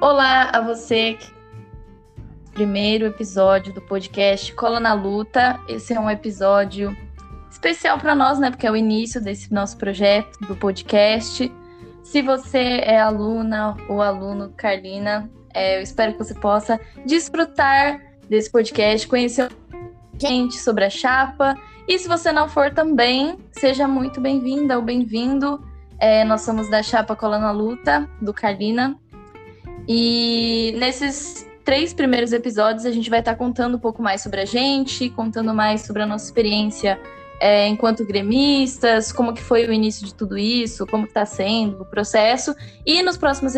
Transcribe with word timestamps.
Olá 0.00 0.48
a 0.54 0.62
você 0.62 1.18
primeiro 2.54 3.04
episódio 3.04 3.74
do 3.74 3.82
podcast 3.82 4.50
Cola 4.54 4.80
na 4.80 4.94
Luta. 4.94 5.60
Esse 5.68 5.92
é 5.92 6.00
um 6.00 6.08
episódio 6.08 6.96
especial 7.50 7.98
para 7.98 8.14
nós, 8.14 8.38
né? 8.38 8.50
Porque 8.50 8.66
é 8.66 8.70
o 8.70 8.76
início 8.76 9.22
desse 9.22 9.52
nosso 9.52 9.76
projeto 9.76 10.38
do 10.46 10.56
podcast. 10.56 11.52
Se 12.02 12.22
você 12.22 12.80
é 12.82 12.98
aluna 12.98 13.76
ou 13.90 14.00
aluno 14.00 14.54
Carlina, 14.56 15.30
é, 15.52 15.76
eu 15.76 15.82
espero 15.82 16.12
que 16.12 16.24
você 16.24 16.34
possa 16.34 16.80
desfrutar 17.04 18.00
desse 18.26 18.50
podcast, 18.50 19.06
conhecer 19.06 19.52
gente 20.18 20.56
sobre 20.56 20.86
a 20.86 20.90
chapa. 20.90 21.54
E 21.86 21.98
se 21.98 22.08
você 22.08 22.32
não 22.32 22.48
for 22.48 22.72
também, 22.72 23.38
seja 23.52 23.86
muito 23.86 24.18
bem-vinda 24.18 24.78
ou 24.78 24.82
bem-vindo. 24.82 25.62
É, 25.98 26.24
nós 26.24 26.40
somos 26.40 26.70
da 26.70 26.82
chapa 26.82 27.14
Cola 27.14 27.38
na 27.38 27.50
Luta, 27.50 28.08
do 28.22 28.32
Carlina. 28.32 28.98
E 29.88 30.74
nesses 30.78 31.46
três 31.64 31.92
primeiros 31.92 32.32
episódios 32.32 32.84
a 32.86 32.90
gente 32.90 33.10
vai 33.10 33.20
estar 33.20 33.32
tá 33.32 33.38
contando 33.38 33.76
um 33.76 33.80
pouco 33.80 34.02
mais 34.02 34.22
sobre 34.22 34.40
a 34.40 34.44
gente, 34.44 35.10
contando 35.10 35.54
mais 35.54 35.82
sobre 35.82 36.02
a 36.02 36.06
nossa 36.06 36.24
experiência 36.24 36.98
é, 37.40 37.66
enquanto 37.66 38.04
gremistas, 38.04 39.10
como 39.10 39.32
que 39.32 39.40
foi 39.40 39.66
o 39.66 39.72
início 39.72 40.06
de 40.06 40.14
tudo 40.14 40.36
isso, 40.36 40.86
como 40.86 41.06
está 41.06 41.24
sendo 41.24 41.80
o 41.80 41.86
processo. 41.86 42.54
E 42.84 43.02
nos 43.02 43.16
próximos 43.16 43.54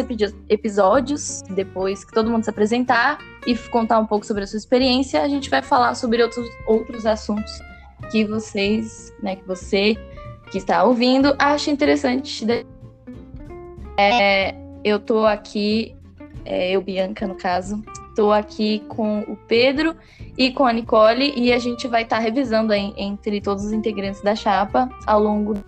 episódios, 0.49 1.43
depois 1.51 2.05
que 2.05 2.13
todo 2.13 2.31
mundo 2.31 2.45
se 2.45 2.51
apresentar 2.51 3.19
e 3.45 3.57
contar 3.57 3.99
um 3.99 4.07
pouco 4.07 4.25
sobre 4.25 4.45
a 4.45 4.47
sua 4.47 4.57
experiência, 4.57 5.21
a 5.21 5.29
gente 5.29 5.51
vai 5.51 5.63
falar 5.63 5.97
sobre 5.97 6.23
outros, 6.23 6.49
outros 6.65 7.05
assuntos 7.05 7.53
que 8.13 8.25
vocês, 8.25 9.13
né, 9.21 9.35
que 9.37 9.47
você 9.47 9.97
que 10.53 10.59
está 10.59 10.85
ouvindo, 10.85 11.35
acha 11.39 11.71
interessante. 11.71 12.47
É, 13.99 14.55
eu 14.85 15.01
tô 15.01 15.27
aqui 15.27 15.97
é, 16.45 16.73
eu, 16.73 16.83
Bianca, 16.83 17.27
no 17.27 17.35
caso. 17.35 17.83
Estou 18.09 18.33
aqui 18.33 18.81
com 18.89 19.21
o 19.21 19.37
Pedro 19.37 19.97
e 20.37 20.53
com 20.53 20.67
a 20.67 20.73
Nicole 20.73 21.33
e 21.35 21.53
a 21.53 21.59
gente 21.59 21.89
vai 21.89 22.03
estar 22.03 22.17
tá 22.17 22.23
revisando 22.23 22.73
aí, 22.73 22.93
entre 22.97 23.41
todos 23.41 23.65
os 23.65 23.73
integrantes 23.73 24.21
da 24.21 24.35
chapa 24.35 24.91
ao 25.07 25.23
longo 25.23 25.55
dos 25.55 25.65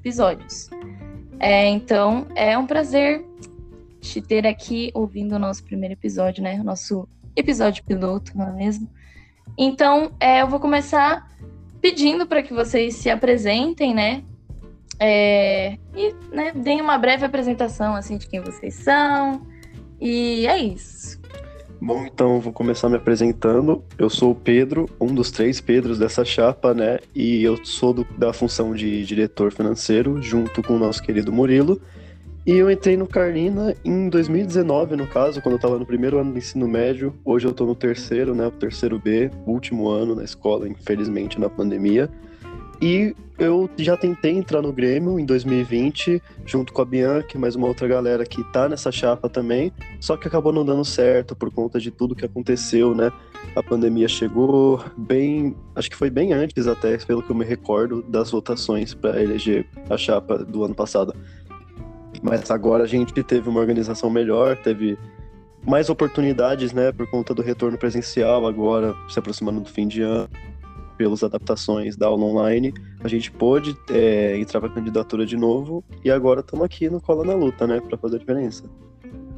episódios. 0.00 0.70
É, 1.38 1.68
então, 1.68 2.26
é 2.34 2.56
um 2.56 2.66
prazer 2.66 3.24
te 4.00 4.22
ter 4.22 4.46
aqui 4.46 4.90
ouvindo 4.94 5.34
o 5.34 5.38
nosso 5.38 5.62
primeiro 5.62 5.94
episódio, 5.94 6.42
né? 6.42 6.58
O 6.60 6.64
nosso 6.64 7.06
episódio 7.36 7.84
piloto, 7.84 8.36
não 8.36 8.48
é 8.48 8.52
mesmo? 8.52 8.88
Então, 9.56 10.12
é, 10.18 10.42
eu 10.42 10.48
vou 10.48 10.58
começar 10.58 11.30
pedindo 11.80 12.26
para 12.26 12.42
que 12.42 12.52
vocês 12.52 12.96
se 12.96 13.10
apresentem, 13.10 13.94
né? 13.94 14.24
É, 15.00 15.78
e 15.94 16.14
né, 16.32 16.52
deem 16.52 16.80
uma 16.80 16.98
breve 16.98 17.24
apresentação 17.24 17.94
assim 17.94 18.16
de 18.16 18.26
quem 18.26 18.40
vocês 18.40 18.74
são, 18.74 19.46
e 20.00 20.46
é 20.46 20.58
isso. 20.58 21.18
Bom, 21.80 22.04
então 22.06 22.40
vou 22.40 22.52
começar 22.52 22.88
me 22.88 22.96
apresentando. 22.96 23.84
Eu 23.96 24.10
sou 24.10 24.32
o 24.32 24.34
Pedro, 24.34 24.88
um 25.00 25.14
dos 25.14 25.30
três 25.30 25.60
Pedros 25.60 25.98
dessa 25.98 26.24
chapa, 26.24 26.74
né? 26.74 26.98
E 27.14 27.42
eu 27.44 27.64
sou 27.64 27.92
do, 27.92 28.04
da 28.16 28.32
função 28.32 28.74
de 28.74 29.04
diretor 29.04 29.52
financeiro, 29.52 30.20
junto 30.20 30.60
com 30.60 30.74
o 30.74 30.78
nosso 30.78 31.00
querido 31.00 31.32
Murilo. 31.32 31.80
E 32.44 32.52
eu 32.52 32.70
entrei 32.70 32.96
no 32.96 33.06
Carlina 33.06 33.76
em 33.84 34.08
2019, 34.08 34.96
no 34.96 35.06
caso, 35.06 35.40
quando 35.40 35.52
eu 35.52 35.56
estava 35.56 35.78
no 35.78 35.86
primeiro 35.86 36.18
ano 36.18 36.32
do 36.32 36.38
ensino 36.38 36.66
médio. 36.66 37.14
Hoje 37.24 37.46
eu 37.46 37.52
estou 37.52 37.66
no 37.66 37.74
terceiro, 37.74 38.34
né? 38.34 38.46
O 38.46 38.50
terceiro 38.50 38.98
B, 38.98 39.30
último 39.46 39.88
ano 39.88 40.16
na 40.16 40.24
escola, 40.24 40.68
infelizmente, 40.68 41.38
na 41.38 41.48
pandemia. 41.48 42.10
E 42.80 43.14
eu 43.38 43.68
já 43.76 43.96
tentei 43.96 44.36
entrar 44.36 44.62
no 44.62 44.72
Grêmio 44.72 45.18
em 45.18 45.24
2020, 45.24 46.22
junto 46.46 46.72
com 46.72 46.82
a 46.82 46.84
Bianca 46.84 47.36
e 47.36 47.38
mais 47.38 47.56
uma 47.56 47.66
outra 47.66 47.88
galera 47.88 48.24
que 48.24 48.44
tá 48.52 48.68
nessa 48.68 48.92
chapa 48.92 49.28
também, 49.28 49.72
só 50.00 50.16
que 50.16 50.28
acabou 50.28 50.52
não 50.52 50.64
dando 50.64 50.84
certo 50.84 51.34
por 51.34 51.52
conta 51.52 51.80
de 51.80 51.90
tudo 51.90 52.14
que 52.14 52.24
aconteceu, 52.24 52.94
né? 52.94 53.10
A 53.56 53.62
pandemia 53.62 54.06
chegou 54.06 54.80
bem, 54.96 55.56
acho 55.74 55.90
que 55.90 55.96
foi 55.96 56.08
bem 56.08 56.32
antes 56.32 56.68
até, 56.68 56.96
pelo 56.98 57.22
que 57.22 57.30
eu 57.30 57.36
me 57.36 57.44
recordo, 57.44 58.02
das 58.02 58.30
votações 58.30 58.94
para 58.94 59.20
eleger 59.20 59.66
a 59.90 59.96
chapa 59.96 60.38
do 60.38 60.62
ano 60.62 60.74
passado. 60.74 61.12
Mas 62.22 62.48
agora 62.48 62.84
a 62.84 62.88
gente 62.88 63.12
teve 63.24 63.48
uma 63.48 63.58
organização 63.58 64.08
melhor, 64.08 64.56
teve 64.56 64.96
mais 65.66 65.90
oportunidades, 65.90 66.72
né, 66.72 66.92
por 66.92 67.08
conta 67.10 67.34
do 67.34 67.42
retorno 67.42 67.76
presencial 67.76 68.46
agora, 68.46 68.94
se 69.08 69.18
aproximando 69.18 69.60
do 69.60 69.68
fim 69.68 69.88
de 69.88 70.02
ano 70.02 70.28
pelas 70.98 71.22
adaptações 71.22 71.96
da 71.96 72.08
aula 72.08 72.24
online, 72.24 72.74
a 73.02 73.08
gente 73.08 73.30
pôde 73.30 73.78
é, 73.88 74.36
entrar 74.36 74.60
para 74.60 74.68
a 74.68 74.72
candidatura 74.72 75.24
de 75.24 75.36
novo 75.36 75.84
e 76.04 76.10
agora 76.10 76.40
estamos 76.40 76.64
aqui 76.64 76.90
no 76.90 77.00
Cola 77.00 77.24
na 77.24 77.34
Luta, 77.34 77.66
né, 77.66 77.80
para 77.80 77.96
fazer 77.96 78.16
a 78.16 78.18
diferença. 78.18 78.64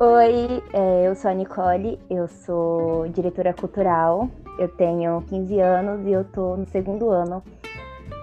Oi, 0.00 0.62
é, 0.72 1.06
eu 1.06 1.14
sou 1.14 1.30
a 1.30 1.34
Nicole, 1.34 1.98
eu 2.08 2.26
sou 2.26 3.06
diretora 3.08 3.52
cultural, 3.52 4.30
eu 4.58 4.66
tenho 4.68 5.22
15 5.28 5.60
anos 5.60 6.06
e 6.06 6.12
eu 6.12 6.24
tô 6.24 6.56
no 6.56 6.66
segundo 6.66 7.10
ano, 7.10 7.42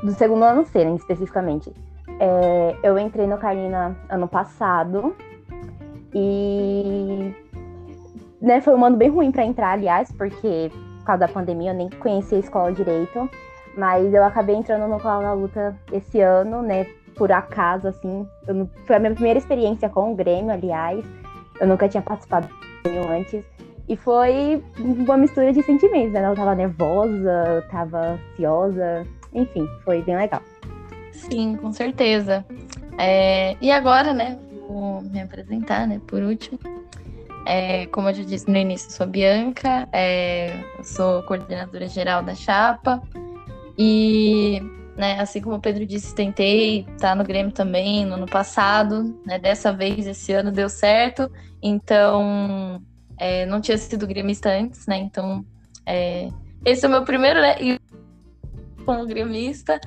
do 0.03 0.11
segundo 0.13 0.43
ano 0.43 0.65
C, 0.65 0.83
né, 0.83 0.95
especificamente. 0.95 1.71
É, 2.19 2.75
eu 2.81 2.97
entrei 2.97 3.27
no 3.27 3.37
Carlina 3.37 3.95
ano 4.09 4.27
passado 4.27 5.15
e 6.15 7.31
né, 8.41 8.59
foi 8.61 8.73
um 8.73 8.83
ano 8.83 8.97
bem 8.97 9.09
ruim 9.09 9.31
para 9.31 9.45
entrar, 9.45 9.73
aliás, 9.73 10.11
porque 10.11 10.71
causa 11.07 11.21
da 11.21 11.27
pandemia, 11.27 11.71
eu 11.71 11.75
nem 11.75 11.89
conhecia 11.89 12.37
a 12.37 12.41
escola 12.41 12.71
direito. 12.71 13.29
Mas 13.77 14.11
eu 14.11 14.23
acabei 14.23 14.55
entrando 14.55 14.87
no 14.87 14.99
Colo 14.99 15.21
da 15.21 15.33
Luta 15.33 15.75
esse 15.91 16.19
ano, 16.19 16.63
né? 16.63 16.85
Por 17.15 17.31
acaso, 17.31 17.87
assim. 17.87 18.27
Não... 18.47 18.67
Foi 18.85 18.95
a 18.95 18.99
minha 18.99 19.13
primeira 19.13 19.37
experiência 19.37 19.87
com 19.87 20.11
o 20.11 20.15
Grêmio, 20.15 20.51
aliás. 20.51 21.05
Eu 21.59 21.67
nunca 21.67 21.87
tinha 21.87 22.01
participado 22.01 22.47
do 22.47 22.53
Grêmio 22.83 23.09
antes. 23.09 23.45
E 23.87 23.95
foi 23.95 24.63
uma 24.75 25.15
mistura 25.15 25.53
de 25.53 25.61
sentimentos, 25.63 26.11
né? 26.11 26.27
Eu 26.27 26.35
tava 26.35 26.55
nervosa, 26.55 27.43
eu 27.47 27.67
tava 27.69 28.19
ansiosa. 28.33 29.05
Enfim, 29.33 29.67
foi 29.85 30.01
bem 30.01 30.17
legal. 30.17 30.41
Sim, 31.11 31.55
com 31.55 31.71
certeza. 31.71 32.43
É... 32.97 33.55
E 33.61 33.71
agora, 33.71 34.11
né? 34.13 34.39
Vou 34.67 35.01
me 35.01 35.21
apresentar, 35.21 35.87
né? 35.87 36.01
Por 36.07 36.23
último. 36.23 36.59
É, 37.49 37.85
como 37.87 38.09
eu 38.09 38.13
já 38.13 38.23
disse 38.23 38.51
no 38.51 38.57
início, 38.57 38.91
sou 38.91 39.07
Bianca, 39.07 39.87
é, 39.93 40.65
sou 40.83 41.23
coordenadora 41.23 41.87
geral 41.87 42.21
da 42.21 42.35
chapa 42.35 43.01
e, 43.77 44.61
né, 44.97 45.17
assim 45.21 45.39
como 45.39 45.55
o 45.55 45.61
Pedro 45.61 45.85
disse, 45.85 46.13
tentei 46.13 46.85
estar 46.93 47.15
no 47.15 47.23
Grêmio 47.23 47.53
também 47.53 48.05
no 48.05 48.15
ano 48.15 48.25
passado, 48.25 49.17
né, 49.25 49.39
dessa 49.39 49.71
vez 49.71 50.05
esse 50.05 50.33
ano 50.33 50.51
deu 50.51 50.67
certo, 50.67 51.31
então 51.63 52.83
é, 53.17 53.45
não 53.45 53.61
tinha 53.61 53.77
sido 53.77 54.05
gremista 54.05 54.49
antes, 54.49 54.85
né, 54.85 54.97
então 54.97 55.45
é, 55.85 56.27
esse 56.65 56.85
é 56.85 56.89
o 56.89 56.91
meu 56.91 57.05
primeiro 57.05 57.39
né, 57.39 57.55
como 58.85 59.05
gremista. 59.05 59.79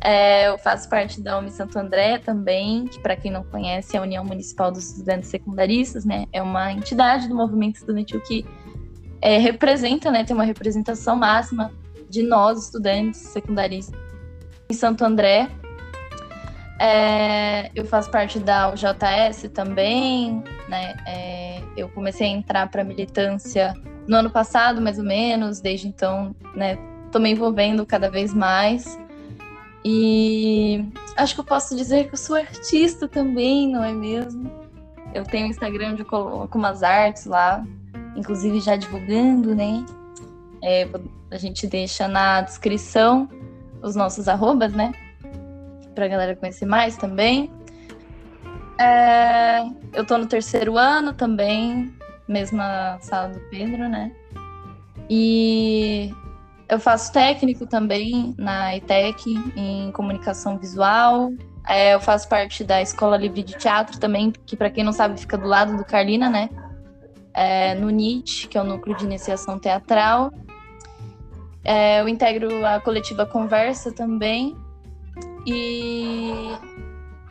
É, 0.00 0.48
eu 0.48 0.58
faço 0.58 0.88
parte 0.88 1.20
da 1.20 1.38
UMI 1.38 1.50
Santo 1.50 1.78
André 1.78 2.18
também, 2.18 2.86
que 2.86 3.00
para 3.00 3.16
quem 3.16 3.30
não 3.30 3.42
conhece 3.42 3.96
é 3.96 3.98
a 3.98 4.02
União 4.02 4.24
Municipal 4.24 4.70
dos 4.70 4.90
Estudantes 4.90 5.28
Secundaristas, 5.28 6.04
né? 6.04 6.26
É 6.32 6.40
uma 6.40 6.72
entidade 6.72 7.28
do 7.28 7.34
movimento 7.34 7.76
estudantil 7.76 8.20
que 8.20 8.44
é, 9.20 9.38
representa, 9.38 10.10
né? 10.10 10.24
Tem 10.24 10.34
uma 10.34 10.44
representação 10.44 11.16
máxima 11.16 11.72
de 12.08 12.22
nós, 12.22 12.64
estudantes 12.64 13.20
secundaristas 13.20 13.98
em 14.70 14.74
Santo 14.74 15.04
André. 15.04 15.48
É, 16.80 17.70
eu 17.74 17.84
faço 17.84 18.08
parte 18.10 18.38
da 18.38 18.70
UJS 18.70 19.50
também, 19.52 20.42
né? 20.68 20.94
É, 21.06 21.60
eu 21.76 21.88
comecei 21.88 22.26
a 22.26 22.30
entrar 22.30 22.70
para 22.70 22.84
militância 22.84 23.74
no 24.06 24.16
ano 24.16 24.30
passado, 24.30 24.80
mais 24.80 24.98
ou 24.98 25.04
menos. 25.04 25.60
Desde 25.60 25.88
então, 25.88 26.34
né? 26.54 26.78
Tô 27.10 27.18
me 27.18 27.30
envolvendo 27.30 27.84
cada 27.84 28.08
vez 28.08 28.32
mais. 28.32 28.98
E 29.90 30.84
acho 31.16 31.34
que 31.34 31.40
eu 31.40 31.44
posso 31.44 31.74
dizer 31.74 32.08
que 32.08 32.12
eu 32.12 32.18
sou 32.18 32.36
artista 32.36 33.08
também, 33.08 33.72
não 33.72 33.82
é 33.82 33.90
mesmo? 33.90 34.52
Eu 35.14 35.24
tenho 35.24 35.46
um 35.46 35.50
Instagram 35.50 35.92
onde 35.92 36.02
eu 36.02 36.06
coloco 36.06 36.58
umas 36.58 36.82
artes 36.82 37.24
lá, 37.24 37.64
inclusive 38.14 38.60
já 38.60 38.76
divulgando, 38.76 39.54
né? 39.54 39.82
É, 40.62 40.86
a 41.30 41.38
gente 41.38 41.66
deixa 41.66 42.06
na 42.06 42.42
descrição 42.42 43.30
os 43.80 43.96
nossos 43.96 44.28
arrobas, 44.28 44.74
né? 44.74 44.92
Pra 45.94 46.06
galera 46.06 46.36
conhecer 46.36 46.66
mais 46.66 46.98
também. 46.98 47.50
É, 48.78 49.60
eu 49.94 50.04
tô 50.04 50.18
no 50.18 50.26
terceiro 50.26 50.76
ano 50.76 51.14
também, 51.14 51.90
mesma 52.28 52.98
sala 53.00 53.28
do 53.28 53.40
Pedro, 53.48 53.88
né? 53.88 54.12
E 55.08 56.12
eu 56.68 56.78
faço 56.78 57.12
técnico 57.12 57.66
também 57.66 58.34
na 58.36 58.76
ETEC, 58.76 59.34
em 59.56 59.90
comunicação 59.92 60.58
visual. 60.58 61.30
É, 61.66 61.94
eu 61.94 62.00
faço 62.00 62.28
parte 62.28 62.62
da 62.62 62.82
Escola 62.82 63.16
Livre 63.16 63.42
de 63.42 63.56
Teatro 63.56 63.98
também, 63.98 64.32
que 64.44 64.56
para 64.56 64.70
quem 64.70 64.84
não 64.84 64.92
sabe 64.92 65.18
fica 65.18 65.36
do 65.36 65.46
lado 65.46 65.76
do 65.76 65.84
Carlina, 65.84 66.28
né? 66.28 66.50
É, 67.32 67.74
no 67.74 67.88
NIT, 67.88 68.48
que 68.48 68.58
é 68.58 68.60
o 68.60 68.64
Núcleo 68.64 68.96
de 68.96 69.04
Iniciação 69.04 69.58
Teatral. 69.58 70.30
É, 71.64 72.00
eu 72.00 72.08
integro 72.08 72.64
a 72.66 72.80
coletiva 72.80 73.24
Conversa 73.24 73.92
também. 73.92 74.56
E 75.46 76.32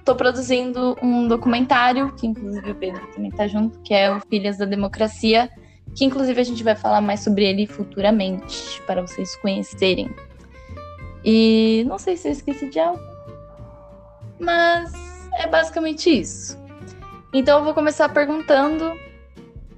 tô 0.04 0.16
produzindo 0.16 0.96
um 1.02 1.28
documentário, 1.28 2.14
que 2.14 2.26
inclusive 2.26 2.72
o 2.72 2.76
Pedro 2.76 3.06
também 3.14 3.30
tá 3.30 3.48
junto, 3.48 3.80
que 3.80 3.94
é 3.94 4.16
o 4.16 4.20
Filhas 4.22 4.58
da 4.58 4.66
Democracia, 4.66 5.50
que 5.98 6.06
inclusive 6.06 6.40
a 6.40 6.44
gente 6.44 6.64
vai 6.64 6.76
falar 6.76 7.02
mais 7.02 7.22
sobre 7.22 7.44
ele 7.44 7.66
futuramente, 7.66 8.80
para 8.86 9.02
vocês 9.02 9.36
conhecerem. 9.38 10.14
E 11.26 11.84
não 11.88 11.98
sei 11.98 12.16
se 12.16 12.28
eu 12.28 12.34
esqueci 12.34 12.70
de 12.70 12.80
algo, 12.80 13.02
mas 14.40 14.94
é 15.40 15.48
basicamente 15.48 16.08
isso. 16.08 16.56
Então 17.34 17.58
eu 17.58 17.64
vou 17.64 17.74
começar 17.74 18.10
perguntando, 18.10 18.94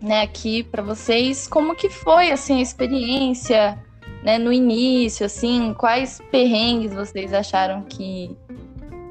né, 0.02 0.22
aqui 0.22 0.62
para 0.62 0.84
vocês 0.84 1.48
como 1.48 1.74
que 1.74 1.90
foi 1.90 2.32
assim 2.32 2.60
a 2.60 2.62
experiência, 2.62 3.82
né, 4.22 4.38
no 4.38 4.52
início, 4.52 5.26
assim, 5.26 5.74
quais 5.74 6.20
perrengues 6.30 6.94
vocês 6.94 7.34
acharam 7.34 7.84
que 7.84 8.36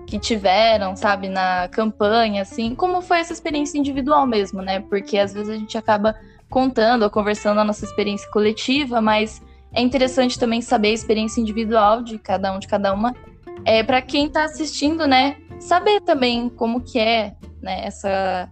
que 0.07 0.19
tiveram, 0.19 0.97
sabe, 0.97 1.29
na 1.29 1.69
campanha, 1.69 2.41
assim, 2.41 2.75
como 2.75 3.03
foi 3.03 3.19
essa 3.19 3.33
experiência 3.35 3.79
individual 3.79 4.27
mesmo, 4.27 4.63
né? 4.63 4.81
Porque 4.81 5.19
às 5.19 5.35
vezes 5.35 5.51
a 5.51 5.57
gente 5.59 5.77
acaba 5.77 6.15
contando 6.49 7.03
ou 7.03 7.11
conversando 7.11 7.61
a 7.61 7.65
nossa 7.65 7.85
experiência 7.85 8.29
coletiva, 8.31 9.00
mas 9.00 9.43
é 9.73 9.83
interessante 9.83 10.39
também 10.39 10.61
saber 10.61 10.89
a 10.89 10.93
experiência 10.93 11.41
individual 11.41 12.03
de 12.03 12.19
cada 12.19 12.55
um, 12.55 12.59
de 12.59 12.67
cada 12.67 12.93
uma, 12.93 13.15
é 13.65 13.83
para 13.83 14.00
quem 14.00 14.27
está 14.27 14.45
assistindo, 14.45 15.06
né, 15.06 15.37
saber 15.61 16.00
também 16.00 16.49
como 16.49 16.81
que 16.81 16.99
é, 16.99 17.35
né, 17.61 17.85
essa 17.85 18.50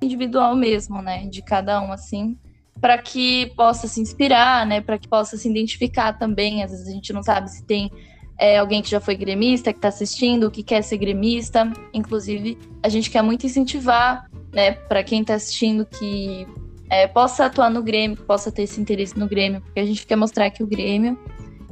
individual 0.00 0.54
mesmo, 0.54 1.00
né, 1.02 1.26
de 1.26 1.42
cada 1.42 1.80
um 1.80 1.92
assim, 1.92 2.38
para 2.80 2.98
que 2.98 3.46
possa 3.56 3.86
se 3.86 4.00
inspirar, 4.00 4.66
né, 4.66 4.80
para 4.80 4.98
que 4.98 5.08
possa 5.08 5.36
se 5.36 5.48
identificar 5.48 6.12
também. 6.18 6.62
Às 6.62 6.72
vezes 6.72 6.88
a 6.88 6.90
gente 6.90 7.12
não 7.12 7.22
sabe 7.22 7.48
se 7.48 7.64
tem 7.64 7.90
é, 8.36 8.58
alguém 8.58 8.82
que 8.82 8.90
já 8.90 9.00
foi 9.00 9.14
gremista, 9.14 9.72
que 9.72 9.78
está 9.78 9.88
assistindo, 9.88 10.50
que 10.50 10.64
quer 10.64 10.82
ser 10.82 10.98
gremista. 10.98 11.72
Inclusive, 11.94 12.58
a 12.82 12.88
gente 12.88 13.08
quer 13.08 13.22
muito 13.22 13.46
incentivar, 13.46 14.28
né, 14.52 14.72
para 14.72 15.04
quem 15.04 15.20
está 15.20 15.34
assistindo 15.34 15.86
que 15.86 16.46
é, 16.92 17.06
possa 17.06 17.46
atuar 17.46 17.70
no 17.70 17.82
Grêmio, 17.82 18.18
possa 18.18 18.52
ter 18.52 18.64
esse 18.64 18.78
interesse 18.78 19.18
no 19.18 19.26
Grêmio, 19.26 19.62
porque 19.62 19.80
a 19.80 19.86
gente 19.86 20.06
quer 20.06 20.14
mostrar 20.14 20.50
que 20.50 20.62
o 20.62 20.66
Grêmio 20.66 21.18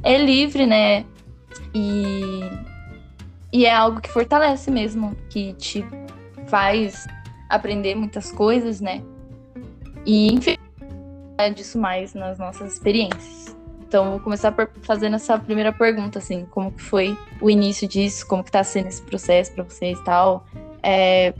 é 0.01 0.17
livre, 0.17 0.65
né, 0.65 1.05
e, 1.75 2.41
e 3.53 3.67
é 3.67 3.71
algo 3.71 4.01
que 4.01 4.09
fortalece 4.09 4.71
mesmo, 4.71 5.15
que 5.29 5.53
te 5.53 5.85
faz 6.47 7.05
aprender 7.47 7.93
muitas 7.93 8.31
coisas, 8.31 8.81
né, 8.81 9.03
e 10.07 10.33
enfim, 10.33 10.57
é 11.37 11.51
disso 11.51 11.77
mais 11.77 12.15
nas 12.15 12.39
nossas 12.39 12.73
experiências. 12.73 13.55
Então, 13.87 14.09
vou 14.09 14.19
começar 14.21 14.51
por 14.53 14.71
fazendo 14.81 15.17
essa 15.17 15.37
primeira 15.37 15.71
pergunta, 15.71 16.17
assim, 16.17 16.47
como 16.49 16.71
que 16.71 16.81
foi 16.81 17.15
o 17.39 17.47
início 17.47 17.87
disso, 17.87 18.25
como 18.25 18.43
que 18.43 18.49
tá 18.49 18.63
sendo 18.63 18.87
esse 18.87 19.01
processo 19.03 19.53
para 19.53 19.65
vocês 19.65 19.99
e 19.99 20.03
tal. 20.03 20.47
É, 20.81 21.33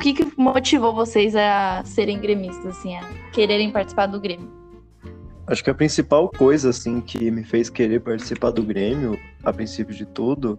que, 0.00 0.14
que 0.14 0.32
motivou 0.36 0.94
vocês 0.94 1.36
a 1.36 1.82
serem 1.84 2.18
gremistas, 2.18 2.78
assim, 2.78 2.96
a 2.96 3.02
quererem 3.32 3.70
participar 3.70 4.06
do 4.06 4.18
Grêmio? 4.18 4.50
Acho 5.46 5.62
que 5.62 5.70
a 5.70 5.74
principal 5.74 6.28
coisa, 6.28 6.70
assim, 6.70 7.00
que 7.00 7.30
me 7.30 7.44
fez 7.44 7.68
querer 7.68 8.00
participar 8.00 8.50
do 8.50 8.62
Grêmio, 8.62 9.18
a 9.44 9.52
princípio 9.52 9.94
de 9.94 10.06
tudo, 10.06 10.58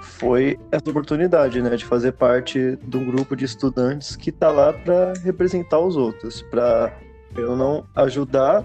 foi 0.00 0.58
essa 0.72 0.88
oportunidade, 0.88 1.60
né, 1.60 1.76
de 1.76 1.84
fazer 1.84 2.12
parte 2.12 2.76
de 2.82 2.96
um 2.96 3.04
grupo 3.04 3.36
de 3.36 3.44
estudantes 3.44 4.16
que 4.16 4.32
tá 4.32 4.50
lá 4.50 4.72
para 4.72 5.12
representar 5.22 5.78
os 5.78 5.96
outros, 5.96 6.42
para 6.42 6.96
eu 7.36 7.54
não 7.54 7.84
ajudar 7.94 8.64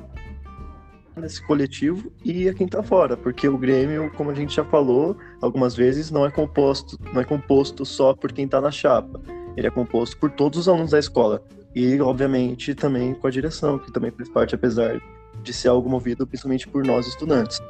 nesse 1.16 1.46
coletivo 1.46 2.12
e 2.24 2.48
a 2.48 2.54
quem 2.54 2.68
tá 2.68 2.82
fora, 2.84 3.18
porque 3.18 3.48
o 3.48 3.58
Grêmio, 3.58 4.12
como 4.16 4.32
a 4.32 4.34
gente 4.34 4.56
já 4.56 4.64
falou 4.64 5.18
algumas 5.42 5.76
vezes, 5.76 6.12
não 6.12 6.26
é 6.26 6.32
composto, 6.32 6.98
não 7.14 7.22
é 7.22 7.26
composto 7.26 7.86
só 7.86 8.14
por 8.14 8.32
quem 8.32 8.48
tá 8.48 8.62
na 8.62 8.72
chapa. 8.72 9.22
Ele 9.56 9.68
é 9.68 9.69
composto 9.69 10.18
por 10.18 10.31
todos 10.31 10.60
os 10.60 10.68
alunos 10.68 10.92
da 10.92 11.00
escola 11.00 11.42
e, 11.74 12.00
obviamente, 12.02 12.74
também 12.74 13.13
com 13.13 13.28
a 13.28 13.31
direção, 13.31 13.78
que 13.78 13.92
também 13.92 14.12
faz 14.12 14.30
parte, 14.30 14.56
apesar 14.56 15.02
de 15.44 15.54
ser 15.54 15.68
algo 15.68 15.90
movido 15.90 16.25
principalmente 16.25 16.68
por 16.68 16.86
nós 16.86 17.07
estudantes. 17.07 17.62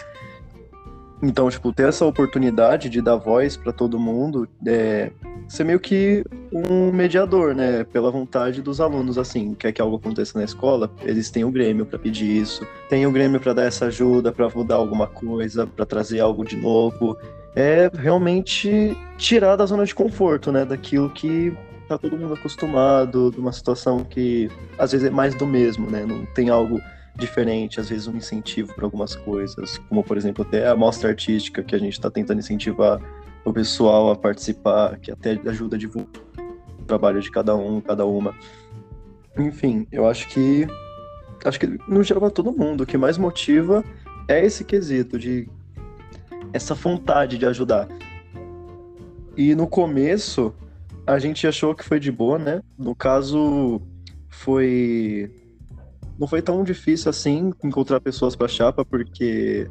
Então, 1.23 1.49
tipo, 1.49 1.71
ter 1.73 1.87
essa 1.87 2.05
oportunidade 2.05 2.89
de 2.89 3.01
dar 3.01 3.15
voz 3.15 3.55
para 3.55 3.71
todo 3.71 3.97
mundo, 3.97 4.47
é, 4.67 5.11
ser 5.47 5.63
meio 5.63 5.79
que 5.79 6.23
um 6.51 6.91
mediador, 6.91 7.55
né? 7.55 7.83
Pela 7.85 8.11
vontade 8.11 8.61
dos 8.61 8.81
alunos, 8.81 9.17
assim, 9.17 9.53
quer 9.53 9.71
que 9.71 9.81
algo 9.81 9.95
aconteça 9.95 10.37
na 10.37 10.43
escola, 10.43 10.91
eles 11.01 11.31
têm 11.31 11.45
o 11.45 11.51
Grêmio 11.51 11.85
para 11.85 11.97
pedir 11.97 12.41
isso, 12.41 12.67
tem 12.89 13.07
o 13.07 13.11
Grêmio 13.11 13.39
para 13.39 13.53
dar 13.53 13.63
essa 13.63 13.85
ajuda, 13.85 14.31
para 14.31 14.49
mudar 14.49 14.75
alguma 14.75 15.07
coisa, 15.07 15.65
para 15.65 15.85
trazer 15.85 16.19
algo 16.19 16.43
de 16.43 16.57
novo. 16.57 17.17
É 17.55 17.89
realmente 17.93 18.97
tirar 19.17 19.55
da 19.55 19.65
zona 19.65 19.85
de 19.85 19.95
conforto, 19.95 20.51
né? 20.51 20.65
Daquilo 20.65 21.09
que 21.09 21.57
tá 21.87 21.97
todo 21.97 22.17
mundo 22.17 22.33
acostumado, 22.33 23.31
de 23.31 23.39
uma 23.39 23.51
situação 23.51 24.03
que 24.03 24.49
às 24.77 24.91
vezes 24.91 25.07
é 25.07 25.09
mais 25.09 25.35
do 25.35 25.45
mesmo, 25.45 25.89
né? 25.89 26.05
Não 26.05 26.25
tem 26.27 26.49
algo 26.49 26.81
diferente, 27.15 27.79
às 27.79 27.89
vezes 27.89 28.07
um 28.07 28.17
incentivo 28.17 28.73
para 28.73 28.85
algumas 28.85 29.15
coisas, 29.15 29.77
como 29.89 30.03
por 30.03 30.17
exemplo 30.17 30.45
até 30.45 30.67
a 30.67 30.75
mostra 30.75 31.09
artística 31.09 31.63
que 31.63 31.75
a 31.75 31.79
gente 31.79 31.93
está 31.93 32.09
tentando 32.09 32.39
incentivar 32.39 32.99
o 33.45 33.53
pessoal 33.53 34.09
a 34.09 34.15
participar, 34.15 34.97
que 34.97 35.11
até 35.11 35.39
ajuda 35.45 35.75
a 35.75 35.79
divulgar 35.79 36.09
o 36.79 36.83
trabalho 36.85 37.21
de 37.21 37.31
cada 37.31 37.55
um, 37.55 37.79
cada 37.79 38.05
uma. 38.05 38.33
Enfim, 39.37 39.87
eu 39.91 40.07
acho 40.07 40.27
que 40.29 40.67
acho 41.43 41.59
que 41.59 41.67
no 41.87 42.03
geral 42.03 42.31
todo 42.31 42.51
mundo 42.51 42.81
o 42.81 42.85
que 42.85 42.97
mais 42.97 43.17
motiva 43.17 43.83
é 44.27 44.43
esse 44.43 44.63
quesito 44.63 45.19
de 45.19 45.47
essa 46.51 46.73
vontade 46.73 47.37
de 47.37 47.45
ajudar. 47.45 47.87
E 49.37 49.53
no 49.53 49.67
começo 49.67 50.53
a 51.05 51.19
gente 51.19 51.45
achou 51.47 51.75
que 51.75 51.83
foi 51.83 51.99
de 51.99 52.11
boa, 52.11 52.37
né? 52.37 52.61
No 52.77 52.95
caso 52.95 53.81
foi 54.29 55.31
não 56.17 56.27
foi 56.27 56.41
tão 56.41 56.63
difícil 56.63 57.09
assim 57.09 57.51
encontrar 57.63 57.99
pessoas 57.99 58.35
para 58.35 58.47
chapa, 58.47 58.85
porque 58.85 59.69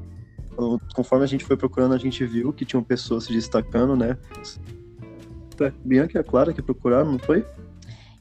conforme 0.94 1.24
a 1.24 1.28
gente 1.28 1.44
foi 1.44 1.56
procurando, 1.56 1.94
a 1.94 1.98
gente 1.98 2.24
viu 2.24 2.52
que 2.52 2.64
tinham 2.64 2.82
pessoas 2.82 3.24
se 3.24 3.32
destacando, 3.32 3.96
né? 3.96 4.16
Bianca 5.84 6.18
e 6.18 6.20
a 6.20 6.24
Clara 6.24 6.52
que 6.52 6.62
procuraram, 6.62 7.12
não 7.12 7.18
foi? 7.18 7.44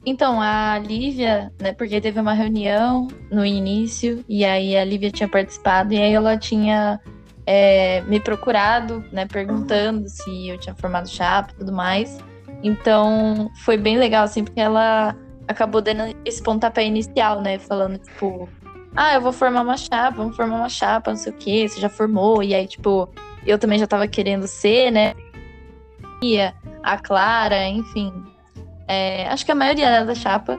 Então, 0.06 0.40
a 0.40 0.78
Lívia, 0.78 1.50
né, 1.60 1.72
porque 1.72 2.00
teve 2.00 2.20
uma 2.20 2.34
reunião 2.34 3.08
no 3.30 3.44
início, 3.44 4.22
e 4.28 4.44
aí 4.44 4.76
a 4.76 4.84
Lívia 4.84 5.10
tinha 5.10 5.28
participado, 5.28 5.94
e 5.94 5.98
aí 5.98 6.12
ela 6.12 6.36
tinha 6.36 7.00
é, 7.46 8.02
me 8.02 8.20
procurado, 8.20 9.02
né, 9.10 9.26
perguntando 9.26 10.06
se 10.08 10.48
eu 10.48 10.58
tinha 10.58 10.74
formado 10.74 11.08
chapa 11.08 11.52
e 11.52 11.56
tudo 11.56 11.72
mais. 11.72 12.18
Então, 12.64 13.50
foi 13.56 13.76
bem 13.76 13.98
legal, 13.98 14.24
assim, 14.24 14.42
porque 14.42 14.58
ela 14.58 15.14
acabou 15.46 15.82
dando 15.82 16.16
esse 16.24 16.42
pontapé 16.42 16.86
inicial, 16.86 17.42
né? 17.42 17.58
Falando, 17.58 17.98
tipo, 17.98 18.48
ah, 18.96 19.14
eu 19.14 19.20
vou 19.20 19.32
formar 19.32 19.60
uma 19.60 19.76
chapa, 19.76 20.16
vamos 20.16 20.34
formar 20.34 20.56
uma 20.56 20.68
chapa, 20.70 21.10
não 21.10 21.18
sei 21.18 21.30
o 21.30 21.36
quê, 21.36 21.68
você 21.68 21.78
já 21.78 21.90
formou. 21.90 22.42
E 22.42 22.54
aí, 22.54 22.66
tipo, 22.66 23.06
eu 23.46 23.58
também 23.58 23.78
já 23.78 23.86
tava 23.86 24.08
querendo 24.08 24.48
ser, 24.48 24.90
né? 24.90 25.14
A 26.82 26.96
Clara, 26.96 27.68
enfim. 27.68 28.10
É, 28.88 29.28
acho 29.28 29.44
que 29.44 29.52
a 29.52 29.54
maioria 29.54 29.86
era 29.86 30.06
da 30.06 30.14
chapa. 30.14 30.58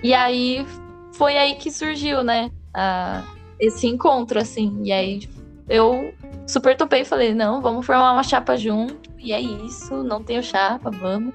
E 0.00 0.14
aí 0.14 0.64
foi 1.12 1.36
aí 1.36 1.56
que 1.56 1.72
surgiu, 1.72 2.22
né? 2.22 2.52
A, 2.72 3.24
esse 3.58 3.88
encontro, 3.88 4.38
assim. 4.38 4.80
E 4.84 4.92
aí 4.92 5.28
eu 5.68 6.14
super 6.46 6.76
topei 6.76 7.02
e 7.02 7.04
falei, 7.04 7.34
não, 7.34 7.60
vamos 7.60 7.84
formar 7.84 8.12
uma 8.12 8.22
chapa 8.22 8.56
junto. 8.56 9.10
E 9.18 9.32
é 9.32 9.40
isso, 9.40 10.02
não 10.02 10.22
tenho 10.22 10.42
chapa, 10.42 10.90
vamos. 10.90 11.34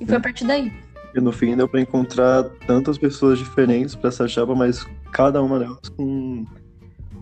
E 0.00 0.06
foi 0.06 0.16
a 0.16 0.20
partir 0.20 0.46
daí. 0.46 0.72
E 1.14 1.20
no 1.20 1.32
fim 1.32 1.56
deu 1.56 1.68
pra 1.68 1.80
encontrar 1.80 2.44
tantas 2.66 2.98
pessoas 2.98 3.38
diferentes 3.38 3.94
pra 3.94 4.08
essa 4.08 4.28
chapa, 4.28 4.54
mas 4.54 4.86
cada 5.12 5.42
uma 5.42 5.58
delas 5.58 5.88
com 5.96 6.44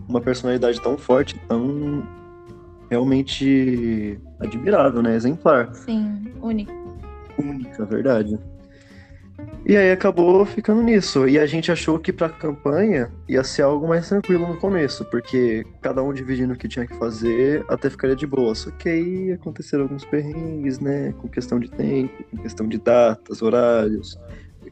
uma 0.07 0.21
personalidade 0.21 0.79
tão 0.81 0.97
forte, 0.97 1.39
tão 1.47 2.03
realmente 2.89 4.19
admirável, 4.39 5.01
né? 5.01 5.15
Exemplar. 5.15 5.73
Sim, 5.73 6.31
única. 6.41 6.73
Única, 7.37 7.85
verdade. 7.85 8.39
E 9.65 9.75
aí 9.75 9.91
acabou 9.91 10.45
ficando 10.45 10.81
nisso. 10.81 11.27
E 11.27 11.37
a 11.37 11.45
gente 11.45 11.71
achou 11.71 11.99
que 11.99 12.13
pra 12.13 12.29
campanha 12.29 13.11
ia 13.27 13.43
ser 13.43 13.63
algo 13.63 13.87
mais 13.87 14.07
tranquilo 14.07 14.47
no 14.47 14.57
começo, 14.57 15.03
porque 15.05 15.65
cada 15.81 16.01
um 16.01 16.13
dividindo 16.13 16.53
o 16.53 16.57
que 16.57 16.67
tinha 16.67 16.87
que 16.87 16.95
fazer 16.97 17.65
até 17.67 17.89
ficaria 17.89 18.15
de 18.15 18.25
boa. 18.25 18.55
Só 18.55 18.71
que 18.71 18.87
aí 18.87 19.31
aconteceram 19.33 19.83
alguns 19.83 20.05
perrengues, 20.05 20.79
né? 20.79 21.13
Com 21.19 21.27
questão 21.27 21.59
de 21.59 21.69
tempo, 21.69 22.23
com 22.31 22.37
questão 22.37 22.67
de 22.67 22.77
datas, 22.77 23.41
horários, 23.41 24.17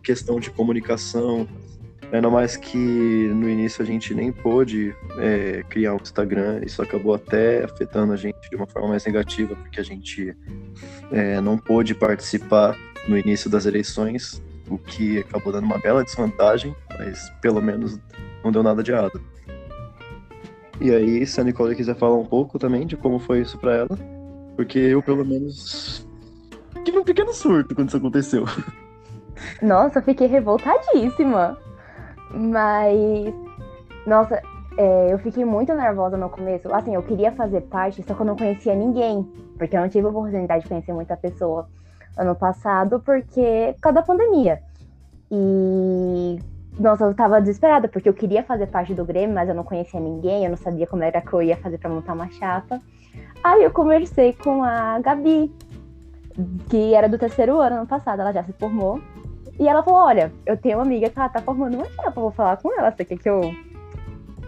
questão 0.02 0.40
de 0.40 0.50
comunicação. 0.50 1.48
Ainda 2.12 2.30
mais 2.30 2.56
que 2.56 2.78
no 2.78 3.50
início 3.50 3.82
a 3.82 3.86
gente 3.86 4.14
nem 4.14 4.32
pôde 4.32 4.96
é, 5.18 5.64
criar 5.68 5.94
um 5.94 5.98
Instagram, 5.98 6.62
isso 6.64 6.82
acabou 6.82 7.14
até 7.14 7.66
afetando 7.66 8.14
a 8.14 8.16
gente 8.16 8.50
de 8.50 8.56
uma 8.56 8.68
forma 8.68 8.90
mais 8.90 9.04
negativa, 9.06 9.56
porque 9.56 9.82
a 9.82 9.84
gente 9.84 10.34
é, 11.12 11.42
não 11.42 11.58
pôde 11.58 11.94
participar 11.94 12.78
no 13.10 13.18
início 13.18 13.50
das 13.50 13.66
eleições 13.66 14.42
o 14.70 14.78
que 14.78 15.20
acabou 15.20 15.52
dando 15.52 15.66
uma 15.66 15.78
bela 15.78 16.04
desvantagem, 16.04 16.76
mas 16.98 17.30
pelo 17.42 17.62
menos 17.62 18.00
não 18.44 18.52
deu 18.52 18.64
nada 18.64 18.82
de 18.82 18.92
errado. 18.92 19.22
E 20.80 20.94
aí, 20.94 21.26
se 21.26 21.40
a 21.40 21.44
Nicole 21.44 21.76
quiser 21.76 21.96
falar 21.96 22.18
um 22.18 22.26
pouco 22.26 22.60
também 22.60 22.86
de 22.86 22.98
como 22.98 23.20
foi 23.20 23.42
isso 23.42 23.58
para 23.58 23.76
ela, 23.76 24.00
porque 24.56 24.80
eu 24.80 25.02
pelo 25.02 25.26
menos 25.26 26.08
tive 26.84 27.04
pequeno 27.04 27.34
surto 27.34 27.74
quando 27.74 27.88
isso 27.88 27.98
aconteceu. 27.98 28.46
Nossa, 29.62 30.02
fiquei 30.02 30.28
revoltadíssima. 30.28 31.58
Mas, 32.32 33.34
nossa, 34.06 34.42
é, 34.78 35.14
eu 35.14 35.20
fiquei 35.20 35.46
muito 35.46 35.74
nervosa 35.74 36.18
no 36.18 36.30
começo. 36.30 36.74
Assim, 36.74 36.96
eu 36.96 37.04
queria 37.04 37.32
fazer 37.32 37.62
parte, 37.62 38.04
só 38.04 38.14
que 38.14 38.22
eu 38.22 38.26
não 38.26 38.36
conhecia 38.36 38.76
ninguém. 38.76 39.24
Porque 39.58 39.76
eu 39.76 39.82
não 39.82 39.90
tive 39.90 40.08
a 40.08 40.10
oportunidade 40.10 40.64
de 40.64 40.70
conhecer 40.70 40.94
muita 40.94 41.16
pessoa 41.16 41.68
ano 42.18 42.36
passado, 42.36 43.00
porque 43.00 43.74
por 43.76 43.82
causa 43.82 43.96
da 43.96 44.04
pandemia. 44.04 44.62
E 45.32 46.40
nossa, 46.80 47.06
eu 47.06 47.14
tava 47.14 47.40
desesperada, 47.40 47.88
porque 47.88 48.10
eu 48.10 48.14
queria 48.14 48.44
fazer 48.44 48.68
parte 48.68 48.94
do 48.94 49.06
Grêmio, 49.06 49.34
mas 49.34 49.48
eu 49.48 49.56
não 49.56 49.64
conhecia 49.64 50.00
ninguém, 50.00 50.44
eu 50.44 50.50
não 50.50 50.58
sabia 50.58 50.86
como 50.86 51.04
era 51.04 51.22
que 51.22 51.34
eu 51.34 51.42
ia 51.42 51.56
fazer 51.58 51.78
para 51.78 51.90
montar 51.90 52.14
uma 52.14 52.30
chapa. 52.32 52.82
Aí 53.44 53.64
eu 53.64 53.72
conversei 53.72 54.34
com 54.34 54.64
a 54.64 55.00
Gabi, 55.00 55.54
que 56.70 56.94
era 56.94 57.08
do 57.08 57.18
terceiro 57.18 57.60
ano, 57.60 57.78
ano 57.78 57.88
passado, 57.88 58.20
ela 58.22 58.34
já 58.34 58.44
se 58.44 58.52
formou. 58.54 59.00
E 59.58 59.68
ela 59.68 59.84
falou: 59.84 60.00
Olha, 60.00 60.34
eu 60.46 60.58
tenho 60.58 60.78
uma 60.78 60.84
amiga 60.84 61.10
que 61.10 61.18
ela 61.18 61.30
tá 61.30 61.42
formando 61.42 61.76
uma 61.76 61.86
chapa, 61.86 62.20
vou 62.20 62.32
falar 62.32 62.58
com 62.58 62.78
ela, 62.78 62.92
você 62.92 63.06
quer 63.06 63.18
que 63.18 63.30
eu 63.30 63.54